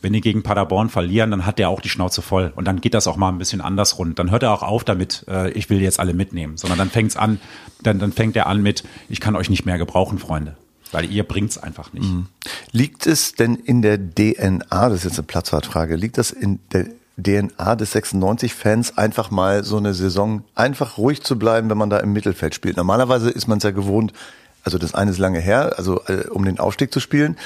wenn 0.00 0.14
die 0.14 0.22
gegen 0.22 0.42
Paderborn 0.42 0.88
verlieren, 0.88 1.30
dann 1.30 1.44
hat 1.44 1.58
der 1.58 1.68
auch 1.68 1.80
die 1.80 1.90
Schnauze 1.90 2.22
voll. 2.22 2.52
Und 2.56 2.66
dann 2.66 2.80
geht 2.80 2.94
das 2.94 3.06
auch 3.06 3.16
mal 3.16 3.28
ein 3.28 3.38
bisschen 3.38 3.60
anders 3.60 3.98
rund. 3.98 4.18
Dann 4.18 4.30
hört 4.30 4.42
er 4.42 4.52
auch 4.52 4.62
auf 4.62 4.84
damit, 4.84 5.26
äh, 5.28 5.50
ich 5.50 5.68
will 5.68 5.82
jetzt 5.82 6.00
alle 6.00 6.14
mitnehmen, 6.14 6.56
sondern 6.56 6.78
dann 6.78 6.90
fängt's 6.90 7.16
an, 7.16 7.40
dann, 7.82 7.98
dann 7.98 8.12
fängt 8.12 8.36
er 8.36 8.46
an 8.46 8.62
mit, 8.62 8.84
ich 9.10 9.20
kann 9.20 9.36
euch 9.36 9.50
nicht 9.50 9.66
mehr 9.66 9.76
gebrauchen, 9.76 10.18
Freunde 10.18 10.56
weil 10.94 11.10
ihr 11.10 11.24
bringt's 11.24 11.58
einfach 11.58 11.92
nicht. 11.92 12.08
Mhm. 12.08 12.26
Liegt 12.70 13.06
es 13.06 13.34
denn 13.34 13.56
in 13.56 13.82
der 13.82 13.98
DNA, 13.98 14.88
das 14.88 14.98
ist 14.98 15.04
jetzt 15.04 15.18
eine 15.18 15.26
Platzwartfrage, 15.26 15.96
liegt 15.96 16.18
das 16.18 16.30
in 16.30 16.60
der 16.72 16.86
DNA 17.16 17.76
des 17.76 17.94
96-Fans 17.94 18.96
einfach 18.96 19.30
mal 19.30 19.64
so 19.64 19.76
eine 19.76 19.92
Saison 19.92 20.44
einfach 20.54 20.96
ruhig 20.96 21.22
zu 21.22 21.38
bleiben, 21.38 21.68
wenn 21.68 21.78
man 21.78 21.90
da 21.90 21.98
im 21.98 22.12
Mittelfeld 22.12 22.54
spielt? 22.54 22.76
Normalerweise 22.76 23.30
ist 23.30 23.48
man 23.48 23.58
es 23.58 23.64
ja 23.64 23.72
gewohnt, 23.72 24.12
also 24.62 24.78
das 24.78 24.94
eine 24.94 25.10
ist 25.10 25.18
lange 25.18 25.40
her, 25.40 25.74
also 25.76 26.00
äh, 26.06 26.28
um 26.28 26.44
den 26.44 26.58
Aufstieg 26.58 26.92
zu 26.92 26.98
spielen 26.98 27.36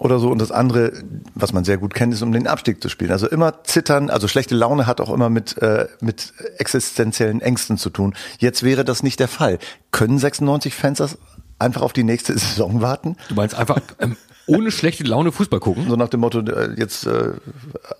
oder 0.00 0.18
so 0.18 0.28
und 0.30 0.40
das 0.40 0.50
andere, 0.50 0.92
was 1.34 1.52
man 1.52 1.64
sehr 1.64 1.78
gut 1.78 1.94
kennt, 1.94 2.12
ist 2.12 2.22
um 2.22 2.32
den 2.32 2.48
Abstieg 2.48 2.82
zu 2.82 2.88
spielen. 2.88 3.12
Also 3.12 3.28
immer 3.28 3.62
zittern, 3.64 4.10
also 4.10 4.26
schlechte 4.26 4.56
Laune 4.56 4.86
hat 4.86 5.00
auch 5.00 5.12
immer 5.12 5.30
mit 5.30 5.56
äh, 5.58 5.86
mit 6.00 6.32
existenziellen 6.56 7.40
Ängsten 7.40 7.78
zu 7.78 7.90
tun. 7.90 8.14
Jetzt 8.38 8.64
wäre 8.64 8.84
das 8.84 9.04
nicht 9.04 9.20
der 9.20 9.28
Fall. 9.28 9.58
Können 9.92 10.18
96 10.18 10.74
Fans 10.74 10.98
das 10.98 11.18
einfach 11.58 11.82
auf 11.82 11.92
die 11.92 12.04
nächste 12.04 12.32
Saison 12.38 12.80
warten. 12.80 13.16
Du 13.28 13.34
meinst 13.34 13.54
einfach 13.54 13.80
ähm, 13.98 14.16
ohne 14.46 14.70
schlechte 14.70 15.04
Laune 15.04 15.30
Fußball 15.30 15.60
gucken? 15.60 15.86
So 15.88 15.96
nach 15.96 16.08
dem 16.08 16.20
Motto, 16.20 16.40
äh, 16.40 16.74
jetzt 16.76 17.06
äh, 17.06 17.32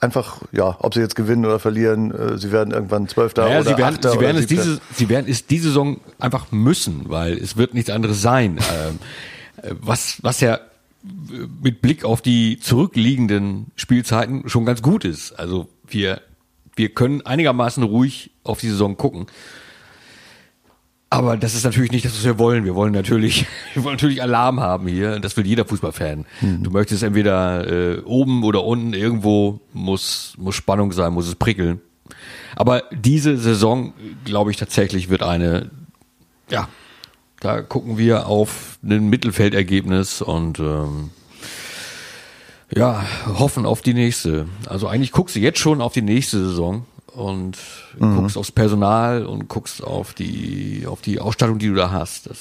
einfach, 0.01 0.41
ja, 0.51 0.77
ob 0.81 0.95
sie 0.95 1.01
jetzt 1.01 1.15
gewinnen 1.15 1.45
oder 1.45 1.59
verlieren, 1.59 2.11
äh, 2.11 2.39
sie 2.39 2.51
werden 2.51 2.73
irgendwann 2.73 3.07
Zwölfter 3.07 3.45
naja, 3.45 3.61
oder 3.61 3.71
sie 3.71 3.77
werden, 3.77 3.95
Achter 3.97 4.11
sie 4.13 4.21
werden 4.21 4.37
es 4.39 4.47
diese, 4.47 4.81
Sie 4.95 5.09
werden 5.09 5.27
es 5.29 5.47
diese 5.47 5.69
Saison 5.69 6.01
einfach 6.19 6.51
müssen, 6.51 7.09
weil 7.09 7.35
es 7.35 7.57
wird 7.57 7.75
nichts 7.75 7.91
anderes 7.91 8.23
sein. 8.23 8.59
ähm, 8.73 8.99
äh, 9.63 9.75
was, 9.81 10.19
was 10.23 10.41
ja 10.41 10.59
mit 11.63 11.81
Blick 11.81 12.05
auf 12.05 12.23
die 12.23 12.59
zurückliegenden 12.59 13.67
Spielzeiten 13.77 14.49
schon 14.49 14.65
ganz 14.65 14.83
gut 14.83 15.05
ist. 15.05 15.39
Also 15.39 15.69
wir, 15.87 16.21
wir 16.75 16.89
können 16.95 17.25
einigermaßen 17.25 17.83
ruhig 17.83 18.31
auf 18.43 18.61
die 18.61 18.69
Saison 18.69 18.97
gucken. 18.97 19.27
Aber 21.11 21.39
das 21.39 21.55
ist 21.55 21.65
natürlich 21.65 21.91
nicht 21.91 22.05
das, 22.05 22.13
was 22.15 22.25
wir 22.25 22.39
wollen. 22.39 22.65
Wir 22.65 22.75
wollen 22.75 22.93
natürlich, 22.93 23.47
wir 23.75 23.83
wollen 23.85 23.95
natürlich 23.97 24.23
Alarm 24.23 24.61
haben 24.61 24.87
hier. 24.89 25.19
Das 25.21 25.37
will 25.37 25.47
jeder 25.47 25.65
Fußballfan. 25.65 26.27
Mhm. 26.41 26.63
Du 26.63 26.71
möchtest 26.71 27.03
entweder 27.03 27.67
äh, 27.67 28.01
oben 28.01 28.45
oder 28.45 28.65
unten 28.65 28.93
irgendwo 28.93 29.61
muss 29.73 30.35
muss 30.37 30.55
Spannung 30.55 30.93
sein, 30.93 31.13
muss 31.13 31.27
es 31.27 31.35
prickeln. 31.35 31.81
Aber 32.57 32.83
diese 32.93 33.37
Saison, 33.39 33.95
glaube 34.25 34.51
ich 34.51 34.57
tatsächlich, 34.57 35.09
wird 35.09 35.23
eine, 35.23 35.71
ja, 36.51 36.69
da 37.41 37.63
gucken 37.63 37.99
wir 37.99 38.27
auf 38.27 38.79
ein 38.83 39.09
Mittelfeldergebnis 39.09 40.21
und 40.23 40.59
ähm, 40.59 41.11
Ja, 42.75 43.05
hoffen 43.27 43.65
auf 43.65 43.81
die 43.81 43.95
nächste. 43.95 44.47
Also 44.67 44.89
eigentlich 44.89 45.13
guckst 45.13 45.37
du 45.37 45.41
jetzt 45.41 45.59
schon 45.59 45.81
auf 45.81 45.95
die 45.95 46.03
nächste 46.03 46.39
Saison 46.39 46.85
und 47.19 47.59
guckst 47.99 48.37
aufs 48.37 48.53
Personal 48.53 49.27
und 49.27 49.49
guckst 49.49 49.83
auf 49.83 50.15
die 50.15 50.87
auf 50.87 51.01
die 51.01 51.19
Ausstattung, 51.21 51.59
die 51.59 51.69
du 51.69 51.75
da 51.75 51.91
hast. 51.91 52.31
Das, 52.31 52.39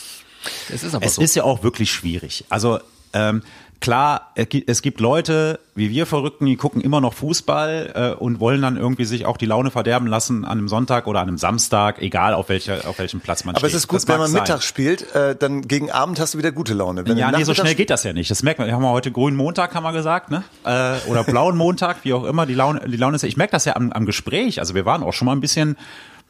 das 0.70 0.84
ist 0.84 0.94
aber 0.96 1.06
Es 1.06 1.16
so. 1.16 1.22
ist 1.22 1.36
ja 1.36 1.44
auch 1.44 1.64
wirklich 1.64 1.92
schwierig. 1.92 2.46
Also 2.50 2.80
ähm, 3.14 3.42
klar, 3.82 4.32
es 4.36 4.82
gibt- 4.82 5.00
Leute 5.00 5.60
wie 5.76 5.92
wir 5.92 6.08
Verrückten, 6.08 6.48
die 6.48 6.56
gucken 6.56 6.82
immer 6.82 7.02
noch 7.02 7.14
Fußball 7.14 8.16
äh, 8.18 8.20
und 8.20 8.40
wollen 8.40 8.64
dann 8.64 8.78
irgendwie 8.78 9.06
sich 9.06 9.28
auch 9.28 9.38
die 9.38 9.46
Laune 9.46 9.70
verderben 9.70 10.08
lassen 10.08 10.44
an 10.44 10.58
einem 10.58 10.68
Sonntag 10.68 11.06
oder 11.06 11.20
an 11.20 11.28
einem 11.28 11.38
Samstag, 11.38 12.02
egal 12.02 12.34
auf 12.34 12.50
welcher 12.50 12.88
auf 12.90 12.98
welchem 12.98 13.20
Platz 13.20 13.46
man 13.46 13.54
Aber 13.56 13.68
steht. 13.68 13.76
es 13.76 13.84
ist 13.84 13.88
gut, 13.88 13.98
Das 13.98 14.08
wenn 14.08 14.18
man 14.18 14.32
sein. 14.32 14.42
mittags 14.42 14.66
spielt, 14.66 15.14
äh, 15.14 15.36
dann 15.36 15.62
gegen 15.68 15.92
Abend 15.92 16.20
hast 16.20 16.34
du 16.34 16.40
wieder 16.40 16.52
gute 16.52 16.74
Laune. 16.74 17.06
Wenn 17.08 17.16
Ja, 17.18 17.30
nee, 17.32 17.44
so 17.44 17.54
schnell 17.54 17.76
geht 17.76 17.92
das 17.92 18.04
ja 18.04 18.14
nicht. 18.14 18.32
Das 18.32 18.42
merkt 18.42 18.58
man. 18.58 18.68
Wir 18.68 18.74
haben 18.74 18.82
ja 18.84 18.90
heute 18.90 19.12
grünen 19.12 19.38
Montag, 19.38 19.76
haben 19.76 19.84
wir 19.84 19.94
gesagt, 19.94 20.32
ne? 20.32 20.44
Äh, 20.66 20.96
oder 21.12 21.24
blauen 21.24 21.56
Montag, 21.56 21.98
wie 22.04 22.14
auch 22.14 22.24
immer. 22.24 22.48
Die 22.48 22.56
Laune, 22.56 22.82
die 22.88 22.98
Laune 22.98 23.16
ist 23.18 23.22
ja, 23.22 23.28
ich 23.28 23.38
merke 23.38 23.52
das 23.52 23.66
ja 23.66 23.76
am, 23.76 23.92
am 23.92 24.08
Gespräch. 24.08 24.60
Also 24.60 24.74
wir 24.74 24.86
waren 24.86 25.04
auch 25.04 25.14
schon 25.14 25.28
mal 25.28 25.34
ein 25.34 25.42
bisschen, 25.42 25.78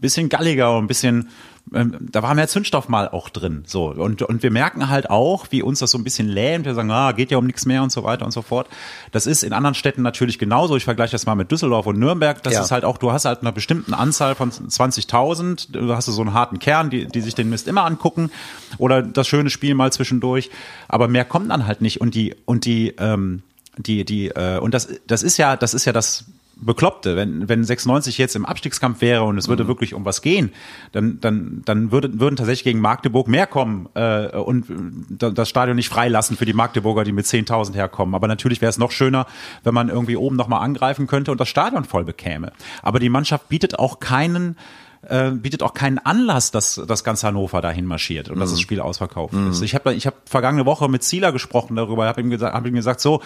bisschen 0.01 0.29
galliger 0.29 0.75
und 0.77 0.85
ein 0.85 0.87
bisschen, 0.87 1.29
ähm, 1.73 1.97
da 2.11 2.23
war 2.23 2.33
mehr 2.35 2.47
Zündstoff 2.47 2.87
mal 2.87 3.09
auch 3.09 3.29
drin. 3.29 3.63
So. 3.65 3.87
Und, 3.91 4.21
und 4.21 4.43
wir 4.43 4.51
merken 4.51 4.89
halt 4.89 5.09
auch, 5.09 5.47
wie 5.49 5.61
uns 5.61 5.79
das 5.79 5.91
so 5.91 5.97
ein 5.97 6.03
bisschen 6.03 6.27
lähmt. 6.27 6.65
Wir 6.65 6.73
sagen, 6.75 6.91
ah, 6.91 7.11
geht 7.11 7.31
ja 7.31 7.37
um 7.37 7.45
nichts 7.45 7.65
mehr 7.65 7.83
und 7.83 7.91
so 7.91 8.03
weiter 8.03 8.23
und 8.25 8.31
so 8.31 8.41
fort. 8.41 8.67
Das 9.11 9.27
ist 9.27 9.43
in 9.43 9.53
anderen 9.53 9.73
Städten 9.75 10.01
natürlich 10.01 10.39
genauso. 10.39 10.75
Ich 10.77 10.85
vergleiche 10.85 11.11
das 11.13 11.25
mal 11.25 11.35
mit 11.35 11.51
Düsseldorf 11.51 11.85
und 11.87 11.99
Nürnberg. 11.99 12.41
Das 12.43 12.53
Ja. 12.53 12.61
ist 12.61 12.71
halt 12.71 12.85
auch, 12.85 12.97
du 12.97 13.11
hast 13.11 13.25
halt 13.25 13.41
eine 13.41 13.51
bestimmten 13.51 13.93
Anzahl 13.93 14.35
von 14.35 14.51
20.000. 14.51 15.71
Du 15.71 15.93
hast 15.93 16.05
so 16.05 16.21
einen 16.21 16.33
harten 16.33 16.59
Kern, 16.59 16.89
die, 16.89 17.05
die 17.07 17.21
sich 17.21 17.35
den 17.35 17.49
Mist 17.49 17.67
immer 17.67 17.83
angucken. 17.85 18.31
Oder 18.77 19.01
das 19.01 19.27
schöne 19.27 19.49
Spiel 19.49 19.75
mal 19.75 19.91
zwischendurch. 19.91 20.49
Aber 20.87 21.07
mehr 21.07 21.25
kommt 21.25 21.51
dann 21.51 21.65
halt 21.67 21.81
nicht. 21.81 21.99
Und 22.01 22.15
die, 22.15 22.35
und 22.45 22.65
die, 22.65 22.95
ähm, 22.97 23.41
die, 23.77 24.05
die, 24.05 24.29
äh, 24.29 24.57
und 24.59 24.73
das, 24.73 24.87
das 25.05 25.21
ist 25.23 25.37
ja, 25.37 25.55
das 25.55 25.73
ist 25.73 25.85
ja 25.85 25.93
das 25.93 26.25
Bekloppte. 26.59 27.15
Wenn, 27.15 27.47
wenn 27.49 27.63
96 27.63 28.17
jetzt 28.17 28.35
im 28.35 28.45
Abstiegskampf 28.45 29.01
wäre 29.01 29.23
und 29.23 29.37
es 29.37 29.47
würde 29.47 29.67
wirklich 29.67 29.93
um 29.93 30.05
was 30.05 30.21
gehen, 30.21 30.51
dann, 30.91 31.19
dann, 31.19 31.61
dann 31.65 31.91
würde, 31.91 32.19
würden 32.19 32.35
tatsächlich 32.35 32.63
gegen 32.63 32.79
Magdeburg 32.79 33.27
mehr 33.27 33.47
kommen 33.47 33.89
äh, 33.93 34.27
und 34.37 34.69
äh, 35.21 35.31
das 35.31 35.49
Stadion 35.49 35.75
nicht 35.75 35.89
freilassen 35.89 36.37
für 36.37 36.45
die 36.45 36.53
Magdeburger, 36.53 37.03
die 37.03 37.11
mit 37.11 37.25
10.000 37.25 37.73
herkommen. 37.73 38.15
Aber 38.15 38.27
natürlich 38.27 38.61
wäre 38.61 38.69
es 38.69 38.77
noch 38.77 38.91
schöner, 38.91 39.27
wenn 39.63 39.73
man 39.73 39.89
irgendwie 39.89 40.17
oben 40.17 40.35
nochmal 40.35 40.63
angreifen 40.63 41.07
könnte 41.07 41.31
und 41.31 41.39
das 41.39 41.49
Stadion 41.49 41.85
voll 41.85 42.03
bekäme. 42.03 42.51
Aber 42.81 42.99
die 42.99 43.09
Mannschaft 43.09 43.49
bietet 43.49 43.79
auch 43.79 43.99
keinen 43.99 44.55
äh, 45.03 45.31
bietet 45.31 45.63
auch 45.63 45.73
keinen 45.73 45.99
Anlass, 45.99 46.51
dass 46.51 46.81
das 46.87 47.03
ganze 47.03 47.27
Hannover 47.27 47.61
dahin 47.61 47.85
marschiert 47.85 48.29
und 48.29 48.39
dass 48.39 48.51
das 48.51 48.59
Spiel 48.59 48.79
ausverkauft 48.79 49.33
ist. 49.33 49.61
Ich 49.61 49.75
habe 49.75 49.93
ich 49.93 50.07
hab 50.07 50.27
vergangene 50.27 50.65
Woche 50.65 50.89
mit 50.89 51.03
Zieler 51.03 51.31
gesprochen 51.31 51.75
darüber, 51.75 52.07
habe 52.07 52.21
ihm, 52.21 52.29
gesagt, 52.29 52.53
hab 52.53 52.65
ihm 52.65 52.73
gesagt, 52.73 52.99
so, 52.99 53.21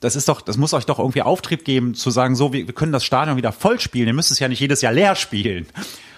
das 0.00 0.16
ist 0.16 0.28
doch, 0.28 0.40
das 0.40 0.56
muss 0.56 0.74
euch 0.74 0.86
doch 0.86 0.98
irgendwie 0.98 1.22
Auftrieb 1.22 1.64
geben, 1.64 1.94
zu 1.94 2.10
sagen, 2.10 2.34
so, 2.34 2.52
wir, 2.52 2.66
wir 2.66 2.74
können 2.74 2.92
das 2.92 3.04
Stadion 3.04 3.36
wieder 3.36 3.52
voll 3.52 3.78
spielen, 3.78 4.08
ihr 4.08 4.14
müsst 4.14 4.30
es 4.30 4.38
ja 4.38 4.48
nicht 4.48 4.60
jedes 4.60 4.80
Jahr 4.80 4.92
leer 4.92 5.14
spielen. 5.14 5.66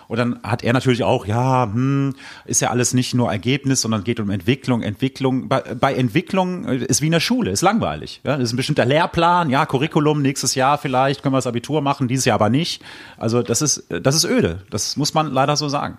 Und 0.08 0.18
dann 0.18 0.40
hat 0.42 0.62
er 0.62 0.74
natürlich 0.74 1.04
auch, 1.04 1.24
ja, 1.24 1.64
hm, 1.64 2.14
ist 2.44 2.60
ja 2.60 2.68
alles 2.68 2.92
nicht 2.92 3.14
nur 3.14 3.30
Ergebnis, 3.30 3.80
sondern 3.80 4.04
geht 4.04 4.20
um 4.20 4.28
Entwicklung. 4.28 4.82
Entwicklung, 4.82 5.48
bei, 5.48 5.60
bei 5.60 5.94
Entwicklung 5.94 6.66
ist 6.66 7.00
wie 7.00 7.06
in 7.06 7.12
der 7.12 7.20
Schule, 7.20 7.50
ist 7.50 7.62
langweilig. 7.62 8.20
Ja, 8.22 8.36
das 8.36 8.48
ist 8.48 8.52
ein 8.52 8.56
bestimmter 8.56 8.84
Lehrplan, 8.84 9.48
ja, 9.48 9.64
Curriculum, 9.64 10.20
nächstes 10.20 10.54
Jahr 10.54 10.76
vielleicht 10.76 11.22
können 11.22 11.32
wir 11.32 11.38
das 11.38 11.46
Abitur 11.46 11.80
machen, 11.80 12.08
dieses 12.08 12.26
Jahr 12.26 12.34
aber 12.34 12.50
nicht. 12.50 12.82
Also 13.16 13.42
das 13.42 13.62
ist, 13.62 13.84
das 13.88 14.14
ist 14.14 14.24
öde. 14.24 14.62
Das 14.70 14.96
muss 14.96 15.14
man 15.14 15.32
leider 15.32 15.56
so 15.56 15.68
sagen. 15.68 15.96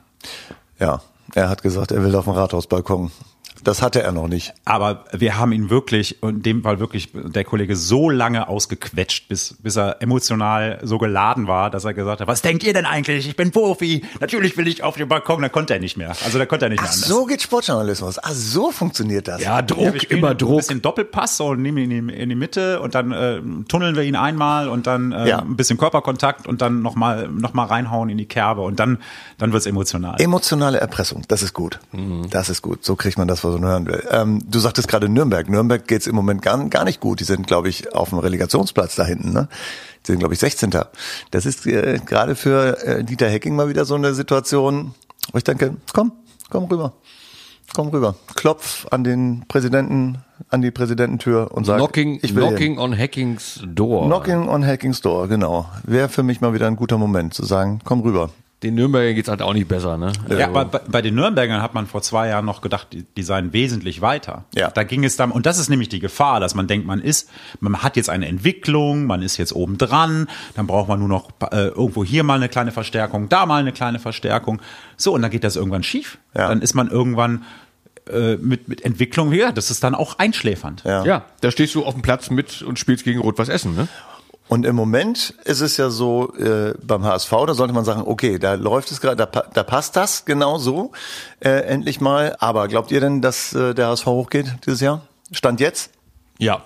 Ja, 0.80 1.02
er 1.34 1.50
hat 1.50 1.64
gesagt, 1.64 1.92
er 1.92 2.04
will 2.04 2.16
auf 2.16 2.26
dem 2.26 2.34
Rathausbalkon. 2.34 3.12
Das 3.64 3.82
hatte 3.82 4.02
er 4.02 4.12
noch 4.12 4.28
nicht. 4.28 4.54
Aber 4.66 5.06
wir 5.14 5.38
haben 5.38 5.52
ihn 5.52 5.70
wirklich, 5.70 6.22
in 6.24 6.42
dem 6.42 6.64
Fall 6.64 6.80
wirklich 6.80 7.10
der 7.14 7.44
Kollege 7.44 7.76
so 7.76 8.10
lange 8.10 8.48
ausgequetscht, 8.48 9.28
bis, 9.30 9.56
bis 9.62 9.76
er 9.78 10.02
emotional 10.02 10.80
so 10.84 10.98
geladen 10.98 11.48
war, 11.48 11.70
dass 11.70 11.86
er 11.86 11.94
gesagt 11.94 12.22
hat, 12.22 12.28
was 12.28 12.42
denkt 12.42 12.64
ihr 12.64 12.74
denn 12.74 12.86
eigentlich? 12.86 13.28
Ich 13.28 13.36
bin 13.36 13.52
Profi. 13.52 14.04
Natürlich 14.20 14.58
will 14.58 14.68
ich 14.68 14.84
auf 14.84 14.96
den 14.98 15.08
Balkon. 15.08 15.42
Da 15.42 15.50
konnte 15.50 15.74
er 15.74 15.80
nicht 15.80 15.98
mehr. 15.98 16.10
Also 16.26 16.38
da 16.40 16.46
konnte 16.46 16.66
er 16.66 16.70
nicht 16.70 16.82
mehr 16.82 16.90
Ach, 16.90 16.94
anders. 16.94 17.08
so 17.08 17.26
geht 17.26 17.42
Sportjournalismus. 17.42 18.20
Ah, 18.20 18.34
so 18.34 18.72
funktioniert 18.72 19.28
das. 19.28 19.42
ja, 19.42 19.56
Ja, 19.58 19.62
Druck, 19.62 19.94
wir 19.94 20.00
spielen 20.02 20.20
immer 20.20 20.32
Ein 20.32 20.38
Druck. 20.38 20.58
bisschen 20.58 20.82
Doppelpass 20.82 21.40
und 21.40 21.62
nehmen 21.62 21.78
ihn 21.78 21.92
in 21.92 22.08
die, 22.10 22.14
in 22.16 22.30
die 22.30 22.36
Mitte 22.36 22.80
und 22.82 22.96
dann 22.96 23.12
äh, 23.12 23.42
tunneln 23.68 23.96
wir 23.96 24.04
ihn 24.04 24.16
einmal 24.16 24.68
und 24.68 24.88
dann 24.88 25.12
äh, 25.12 25.30
Ja. 25.30 25.40
ein 25.40 25.56
bisschen 25.56 25.78
Körperkontakt 25.78 26.48
und 26.48 26.62
dann 26.62 26.82
nochmal 26.82 27.28
noch 27.30 27.54
mal 27.54 27.66
reinhauen 27.66 28.10
in 28.10 28.18
die 28.18 28.26
Kerbe 28.26 28.62
und 28.62 28.80
dann, 28.80 28.98
dann 29.38 29.54
wird's 29.54 29.66
emotional. 29.66 30.20
Emotionale 30.20 30.80
Erpressung, 30.80 31.24
das 31.28 31.42
ist 31.44 31.54
gut. 31.54 31.80
Mhm. 31.92 32.30
Das 32.30 32.50
ist 32.50 32.62
gut. 32.62 32.84
So 32.84 32.96
kriegt 32.96 33.18
man 33.18 33.28
das, 33.28 33.44
was 33.44 33.53
man 33.54 33.70
hören 33.70 33.86
will. 33.86 34.04
Ähm, 34.12 34.42
du 34.50 34.60
sagtest 34.60 34.88
gerade 34.88 35.10
Nürnberg. 35.10 35.50
Nürnberg 35.50 35.88
geht's 35.88 36.08
im 36.08 36.16
Moment 36.16 36.42
gar, 36.42 36.64
gar 36.70 36.84
nicht 36.84 37.00
gut. 37.00 37.20
Die 37.20 37.24
sind, 37.24 37.48
glaube 37.48 37.70
ich, 37.70 37.94
auf 37.94 38.10
dem 38.10 38.20
Relegationsplatz 38.20 38.96
da 38.96 39.06
hinten. 39.06 39.34
Ne? 39.34 39.48
Die 40.06 40.12
sind, 40.12 40.20
glaube 40.20 40.34
ich, 40.34 40.40
16. 40.40 40.72
Das 41.32 41.46
ist 41.46 41.66
äh, 41.66 42.00
gerade 42.06 42.36
für 42.36 42.84
äh, 42.84 43.04
Dieter 43.04 43.30
Hecking 43.30 43.56
mal 43.56 43.70
wieder 43.70 43.86
so 43.86 43.96
eine 43.96 44.14
Situation, 44.14 44.94
wo 45.32 45.38
ich 45.38 45.44
denke, 45.44 45.76
komm, 45.94 46.12
komm 46.50 46.66
rüber. 46.66 46.94
Komm 47.74 47.88
rüber. 47.88 48.16
Klopf 48.36 48.86
an 48.92 49.04
den 49.04 49.46
Präsidenten, 49.48 50.20
an 50.50 50.62
die 50.62 50.70
Präsidententür 50.70 51.52
und 51.52 51.66
sag, 51.66 51.78
Knocking, 51.78 52.20
ich 52.22 52.36
will 52.36 52.44
hin. 52.44 52.52
knocking 52.52 52.78
on 52.78 52.98
Hackings 52.98 53.62
door. 53.66 54.06
Knocking 54.06 54.48
on 54.48 54.64
Hacking's 54.64 55.02
Door, 55.02 55.28
genau. 55.28 55.66
Wäre 55.84 56.10
für 56.10 56.22
mich 56.22 56.40
mal 56.40 56.54
wieder 56.54 56.68
ein 56.68 56.76
guter 56.76 56.98
Moment 57.00 57.34
zu 57.34 57.46
sagen, 57.46 57.80
komm 57.84 58.02
rüber. 58.02 58.30
Den 58.64 58.76
Nürnbergern 58.76 59.14
geht's 59.14 59.28
halt 59.28 59.42
auch 59.42 59.54
nicht 59.54 59.68
besser, 59.68 59.98
ne? 59.98 60.14
Ja, 60.30 60.48
aber 60.48 60.64
bei, 60.66 60.80
bei 60.88 61.02
den 61.02 61.16
Nürnbergern 61.16 61.62
hat 61.62 61.74
man 61.74 61.86
vor 61.86 62.02
zwei 62.02 62.30
Jahren 62.30 62.46
noch 62.46 62.62
gedacht, 62.62 62.88
die, 62.94 63.04
die 63.04 63.24
seien 63.24 63.52
wesentlich 63.52 64.02
weiter. 64.02 64.46
Ja. 64.56 64.72
Da 64.72 64.84
ging 64.84 65.04
es 65.04 65.18
dann, 65.18 65.32
und 65.32 65.46
das 65.46 65.60
ist 65.60 65.70
nämlich 65.70 65.90
die 65.90 66.00
Gefahr, 66.00 66.40
dass 66.40 66.56
man 66.56 66.68
denkt, 66.68 66.88
man 66.88 67.02
ist, 67.02 67.30
man 67.60 67.84
hat 67.84 67.98
jetzt 67.98 68.10
eine 68.10 68.28
Entwicklung, 68.28 69.06
man 69.06 69.22
ist 69.22 69.38
jetzt 69.38 69.54
oben 69.54 69.78
dran, 69.78 70.30
dann 70.56 70.66
braucht 70.66 70.88
man 70.88 71.00
nur 71.00 71.10
noch 71.10 71.30
äh, 71.52 71.68
irgendwo 71.68 72.06
hier 72.06 72.24
mal 72.24 72.36
eine 72.36 72.48
kleine 72.48 72.72
Verstärkung, 72.72 73.28
da 73.28 73.46
mal 73.46 73.60
eine 73.60 73.74
kleine 73.74 74.00
Verstärkung. 74.00 74.62
So, 74.96 75.14
und 75.14 75.22
dann 75.22 75.30
geht 75.32 75.44
das 75.44 75.58
irgendwann 75.58 75.84
schief. 75.84 76.18
Ja. 76.34 76.48
Dann 76.48 76.62
ist 76.62 76.74
man 76.74 76.90
irgendwann 76.90 77.44
äh, 78.10 78.36
mit, 78.38 78.68
mit 78.68 78.84
Entwicklung, 78.84 79.32
ja, 79.34 79.52
das 79.52 79.72
ist 79.72 79.84
dann 79.84 79.96
auch 79.96 80.20
einschläfernd. 80.20 80.84
Ja. 80.86 81.06
Ja, 81.06 81.26
da 81.42 81.52
stehst 81.52 81.76
du 81.76 81.86
auf 81.86 81.94
dem 81.94 82.02
Platz 82.02 82.30
mit 82.30 82.62
und 82.62 82.80
spielst 82.80 83.04
gegen 83.04 83.20
Rot-Was 83.20 83.50
Essen, 83.50 83.76
ne? 83.76 83.88
Und 84.50 84.66
im 84.66 84.76
Moment 84.76 85.34
ist 85.46 85.62
es 85.62 85.78
ja 85.78 85.90
so 85.90 86.34
äh, 86.36 86.74
beim 86.84 87.04
HSV, 87.04 87.32
da 87.48 87.54
sollte 87.54 87.74
man 87.74 87.86
sagen, 87.86 88.04
okay, 88.06 88.38
da 88.40 88.54
läuft 88.56 88.92
es 88.92 89.00
gerade, 89.02 89.16
da, 89.16 89.26
da 89.26 89.64
passt 89.64 89.96
das 89.96 90.26
genau 90.26 90.58
so 90.58 90.92
äh, 91.40 91.50
endlich 91.50 92.02
mal. 92.02 92.36
Aber 92.40 92.68
glaubt 92.68 92.92
ihr 92.92 93.00
denn, 93.00 93.22
dass 93.22 93.54
äh, 93.54 93.74
der 93.74 93.88
HSV 93.88 94.06
hochgeht 94.06 94.48
dieses 94.66 94.82
Jahr? 94.82 95.02
Stand 95.32 95.60
jetzt? 95.60 95.92
Ja. 96.38 96.64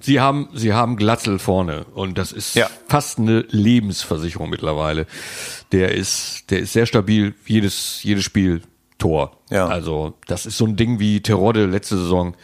Sie 0.00 0.20
haben, 0.20 0.48
sie 0.54 0.72
haben 0.72 0.96
Glatzel 0.96 1.38
vorne 1.38 1.84
und 1.94 2.16
das 2.18 2.32
ist 2.32 2.54
Ja. 2.54 2.68
fast 2.88 3.18
eine 3.18 3.40
Lebensversicherung 3.50 4.48
mittlerweile. 4.48 5.06
Der 5.72 5.92
ist, 5.94 6.44
der 6.50 6.60
ist 6.60 6.72
sehr 6.72 6.86
stabil, 6.86 7.34
jedes, 7.46 8.02
jedes 8.02 8.24
Spiel 8.24 8.62
Tor. 8.98 9.36
Ja. 9.50 9.66
Also, 9.66 10.14
das 10.26 10.46
ist 10.46 10.56
so 10.56 10.64
ein 10.64 10.76
Ding 10.76 10.98
wie 11.00 11.20
Terodde 11.20 11.66
letzte 11.66 11.98
Saison. 11.98 12.34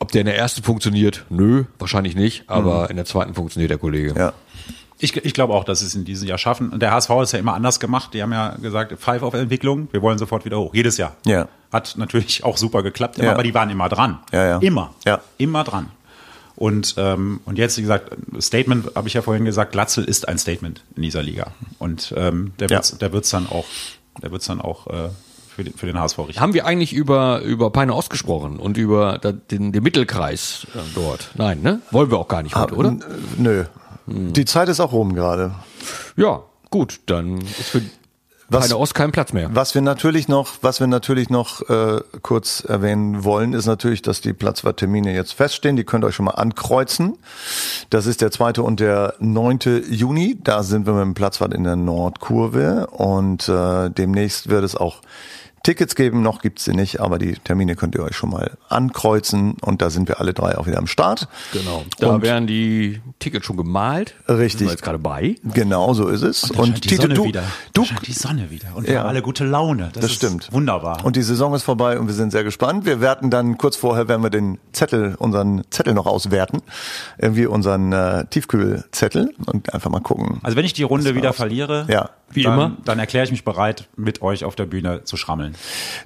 Ob 0.00 0.10
der 0.12 0.20
in 0.22 0.26
der 0.26 0.36
ersten 0.38 0.62
funktioniert? 0.62 1.24
Nö, 1.30 1.64
wahrscheinlich 1.78 2.14
nicht, 2.16 2.48
aber 2.48 2.90
in 2.90 2.96
der 2.96 3.04
zweiten 3.04 3.34
funktioniert 3.34 3.70
der 3.70 3.78
Kollege. 3.78 4.14
Ja. 4.16 4.32
Ich, 4.98 5.16
ich 5.16 5.34
glaube 5.34 5.52
auch, 5.54 5.64
dass 5.64 5.80
sie 5.80 5.86
es 5.86 5.94
in 5.94 6.04
diesem 6.04 6.28
Jahr 6.28 6.38
schaffen. 6.38 6.70
Und 6.70 6.80
der 6.80 6.92
HSV 6.92 7.10
ist 7.22 7.32
ja 7.32 7.38
immer 7.38 7.54
anders 7.54 7.80
gemacht. 7.80 8.14
Die 8.14 8.22
haben 8.22 8.32
ja 8.32 8.56
gesagt, 8.56 8.94
Five 8.98 9.22
auf 9.22 9.34
Entwicklung, 9.34 9.88
wir 9.92 10.00
wollen 10.02 10.18
sofort 10.18 10.44
wieder 10.44 10.58
hoch. 10.58 10.72
Jedes 10.74 10.96
Jahr. 10.96 11.16
Ja. 11.26 11.48
Hat 11.72 11.94
natürlich 11.98 12.44
auch 12.44 12.56
super 12.56 12.82
geklappt, 12.82 13.16
immer, 13.18 13.26
Ja. 13.26 13.32
aber 13.32 13.42
die 13.42 13.52
waren 13.54 13.68
immer 13.70 13.88
dran. 13.88 14.20
Ja, 14.32 14.46
ja. 14.46 14.58
Immer. 14.58 14.94
Ja. 15.04 15.20
Immer 15.36 15.64
dran. 15.64 15.90
Und, 16.56 16.94
ähm, 16.98 17.40
und 17.44 17.58
jetzt, 17.58 17.76
wie 17.78 17.82
gesagt, 17.82 18.12
Statement, 18.40 18.94
habe 18.94 19.08
ich 19.08 19.14
ja 19.14 19.22
vorhin 19.22 19.44
gesagt, 19.44 19.72
Glatzel 19.72 20.04
ist 20.04 20.28
ein 20.28 20.38
Statement 20.38 20.84
in 20.94 21.02
dieser 21.02 21.22
Liga. 21.22 21.48
Und 21.80 22.14
ähm, 22.16 22.52
der 22.60 22.68
Ja. 22.68 22.76
wird's, 22.76 22.96
der 22.96 23.12
wird's 23.12 23.30
dann 23.30 23.48
auch, 23.48 23.64
der 24.22 24.30
wird's 24.30 24.46
dann 24.46 24.60
auch 24.60 24.86
äh, 24.86 25.08
für, 25.54 25.64
den, 25.64 25.74
für 25.74 25.86
den 25.86 25.98
HSV 25.98 26.18
richten. 26.20 26.40
Haben 26.40 26.54
wir 26.54 26.66
eigentlich 26.66 26.92
über, 26.92 27.40
über 27.42 27.70
Peine 27.70 27.94
Ost 27.94 28.10
gesprochen 28.10 28.58
und 28.58 28.76
über 28.76 29.18
den, 29.18 29.72
den 29.72 29.82
Mittelkreis 29.82 30.66
äh, 30.74 30.78
dort? 30.94 31.30
Nein, 31.36 31.60
ne? 31.62 31.80
Wollen 31.90 32.10
wir 32.10 32.18
auch 32.18 32.28
gar 32.28 32.42
nicht 32.42 32.54
heute, 32.56 32.74
oder? 32.74 32.88
N- 32.90 33.04
Nö. 33.38 33.64
Die 34.06 34.44
Zeit 34.44 34.68
ist 34.68 34.80
auch 34.80 34.92
rum 34.92 35.14
gerade. 35.14 35.52
Ja, 36.16 36.42
gut, 36.70 37.00
dann 37.06 37.38
ist 37.38 37.70
für 37.70 37.80
Was- 38.48 38.64
Peine 38.68 38.76
Ost 38.78 38.94
kein 38.94 39.10
Platz 39.12 39.32
mehr. 39.32 39.48
Was 39.54 39.74
wir 39.74 39.80
natürlich 39.80 40.28
noch, 40.28 40.54
was 40.60 40.78
wir 40.80 40.86
natürlich 40.86 41.30
noch 41.30 41.62
äh, 41.70 42.00
kurz 42.20 42.60
erwähnen 42.62 43.24
wollen, 43.24 43.54
ist 43.54 43.64
natürlich, 43.64 44.02
dass 44.02 44.20
die 44.20 44.34
Platzwarttermine 44.34 45.14
jetzt 45.14 45.32
feststehen. 45.32 45.76
Die 45.76 45.84
könnt 45.84 46.04
ihr 46.04 46.08
euch 46.08 46.14
schon 46.14 46.26
mal 46.26 46.32
ankreuzen. 46.32 47.16
Das 47.88 48.04
ist 48.06 48.20
der 48.20 48.30
zweite 48.30 48.62
und 48.62 48.80
der 48.80 49.14
neunte 49.18 49.78
Juni. 49.88 50.36
Da 50.44 50.62
sind 50.62 50.86
wir 50.86 50.92
mit 50.92 51.02
dem 51.04 51.14
Platzwart 51.14 51.54
in 51.54 51.64
der 51.64 51.76
Nordkurve 51.76 52.88
und 52.88 53.48
äh, 53.48 53.88
demnächst 53.88 54.50
wird 54.50 54.64
es 54.64 54.76
auch 54.76 55.00
Tickets 55.64 55.96
geben, 55.96 56.22
noch 56.22 56.40
gibt's 56.42 56.64
sie 56.64 56.72
nicht, 56.74 57.00
aber 57.00 57.18
die 57.18 57.32
Termine 57.34 57.74
könnt 57.74 57.96
ihr 57.96 58.04
euch 58.04 58.14
schon 58.14 58.30
mal 58.30 58.52
ankreuzen 58.68 59.54
und 59.60 59.82
da 59.82 59.90
sind 59.90 60.06
wir 60.08 60.20
alle 60.20 60.32
drei 60.32 60.56
auch 60.56 60.66
wieder 60.68 60.78
am 60.78 60.86
Start. 60.86 61.26
Genau. 61.52 61.84
Da 61.98 62.10
Und- 62.10 62.22
werden 62.22 62.46
die 62.46 63.00
Tickets 63.18 63.44
schon 63.46 63.56
gemalt. 63.56 64.14
Richtig. 64.28 64.58
Sind 64.58 64.66
wir 64.68 64.72
jetzt 64.72 64.82
gerade 64.82 64.98
bei. 64.98 65.34
Genau 65.42 65.92
so 65.94 66.06
ist 66.08 66.22
es. 66.22 66.52
Scheint 66.54 66.76
die 66.84 66.88
Tite, 66.88 67.02
Sonne 67.02 67.14
du, 67.14 67.24
wieder. 67.24 67.42
du, 67.72 67.84
die 68.06 68.12
Sonne 68.12 68.50
wieder. 68.50 68.68
Und 68.76 68.86
wir 68.86 68.94
Ja. 68.94 69.00
haben 69.00 69.08
alle 69.08 69.22
gute 69.22 69.44
Laune. 69.44 69.90
Das, 69.92 70.02
das 70.02 70.12
stimmt. 70.12 70.52
Wunderbar. 70.52 71.04
Und 71.04 71.16
die 71.16 71.22
Saison 71.22 71.54
ist 71.54 71.62
vorbei 71.64 71.98
und 71.98 72.06
wir 72.06 72.14
sind 72.14 72.30
sehr 72.30 72.44
gespannt. 72.44 72.84
Wir 72.86 73.00
werten 73.00 73.30
dann 73.30 73.58
kurz 73.58 73.76
vorher, 73.76 74.06
werden 74.06 74.22
wir 74.22 74.30
den 74.30 74.58
Zettel, 74.72 75.14
unseren 75.18 75.62
Zettel 75.70 75.94
noch 75.94 76.06
auswerten. 76.06 76.60
Irgendwie 77.18 77.46
unseren 77.46 77.92
äh, 77.92 78.26
Tiefkühlzettel 78.26 79.34
und 79.46 79.72
einfach 79.72 79.90
mal 79.90 80.00
gucken. 80.00 80.40
also 80.42 80.56
wenn 80.56 80.64
ich 80.66 80.74
die 80.74 80.82
Runde 80.82 81.14
wieder 81.14 81.32
verliere, 81.32 81.86
Ja. 81.88 82.10
Wie 82.34 82.42
dann, 82.42 82.54
immer. 82.54 82.76
dann 82.84 82.98
erkläre 82.98 83.24
ich 83.24 83.30
mich 83.30 83.44
bereit, 83.44 83.88
mit 83.96 84.22
euch 84.22 84.44
auf 84.44 84.56
der 84.56 84.66
Bühne 84.66 85.04
zu 85.04 85.16
schrammeln. 85.16 85.56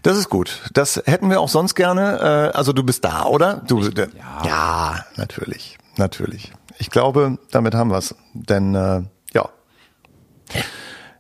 Das 0.03 0.17
ist 0.17 0.29
gut. 0.29 0.63
Das 0.73 1.03
hätten 1.07 1.31
wir 1.31 1.41
auch 1.41 1.49
sonst 1.49 1.75
gerne. 1.75 2.51
Äh, 2.53 2.57
also 2.57 2.73
du 2.73 2.83
bist 2.83 3.05
da, 3.05 3.25
oder? 3.25 3.63
Du, 3.67 3.81
ja. 3.81 4.07
ja, 4.45 5.05
natürlich, 5.17 5.79
natürlich. 5.97 6.53
Ich 6.79 6.91
glaube, 6.91 7.39
damit 7.51 7.75
haben 7.75 7.91
wir's. 7.91 8.15
Denn 8.35 8.75
äh, 8.75 9.03
ja, 9.35 9.49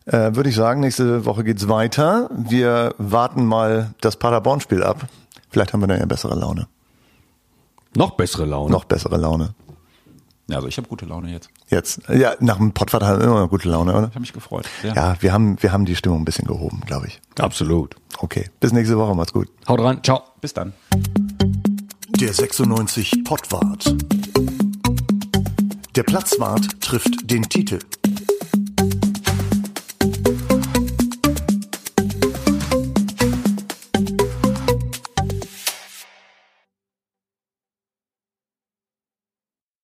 äh, 0.06 0.34
würde 0.34 0.48
ich 0.48 0.56
sagen, 0.56 0.80
nächste 0.80 1.24
Woche 1.24 1.44
geht's 1.44 1.68
weiter. 1.68 2.30
Wir 2.32 2.94
warten 2.98 3.44
mal 3.44 3.94
das 4.00 4.16
Paderborn-Spiel 4.16 4.82
ab. 4.82 5.06
Vielleicht 5.50 5.72
haben 5.72 5.80
wir 5.80 5.86
dann 5.86 6.00
ja 6.00 6.06
bessere 6.06 6.34
Laune. 6.34 6.68
Noch 7.94 8.12
bessere 8.12 8.44
Laune. 8.44 8.70
Noch 8.70 8.84
bessere 8.84 9.16
Laune. 9.16 9.54
Ja, 10.48 10.56
also 10.56 10.68
ich 10.68 10.76
habe 10.78 10.88
gute 10.88 11.04
Laune 11.04 11.30
jetzt. 11.30 11.50
Jetzt, 11.70 12.00
ja, 12.08 12.34
nach 12.40 12.56
dem 12.56 12.72
Pottwart 12.72 13.02
haben 13.02 13.18
wir 13.20 13.26
immer 13.26 13.40
noch 13.40 13.50
gute 13.50 13.68
Laune, 13.68 13.92
oder? 13.92 14.04
Ich 14.04 14.14
habe 14.14 14.20
mich 14.20 14.32
gefreut. 14.32 14.66
Sehr. 14.80 14.94
Ja, 14.94 15.16
wir 15.20 15.32
haben, 15.32 15.62
wir 15.62 15.70
haben 15.70 15.84
die 15.84 15.96
Stimmung 15.96 16.22
ein 16.22 16.24
bisschen 16.24 16.46
gehoben, 16.46 16.80
glaube 16.86 17.08
ich. 17.08 17.20
Absolut. 17.38 17.94
Okay, 18.18 18.48
bis 18.58 18.72
nächste 18.72 18.96
Woche, 18.96 19.14
macht's 19.14 19.34
gut. 19.34 19.48
Haut 19.68 19.80
rein. 19.80 20.02
Ciao. 20.02 20.22
Bis 20.40 20.54
dann. 20.54 20.72
Der 22.20 22.32
96 22.32 23.22
Pottwart. 23.24 23.94
Der 25.94 26.02
Platzwart 26.04 26.80
trifft 26.80 27.30
den 27.30 27.42
Titel. 27.42 27.80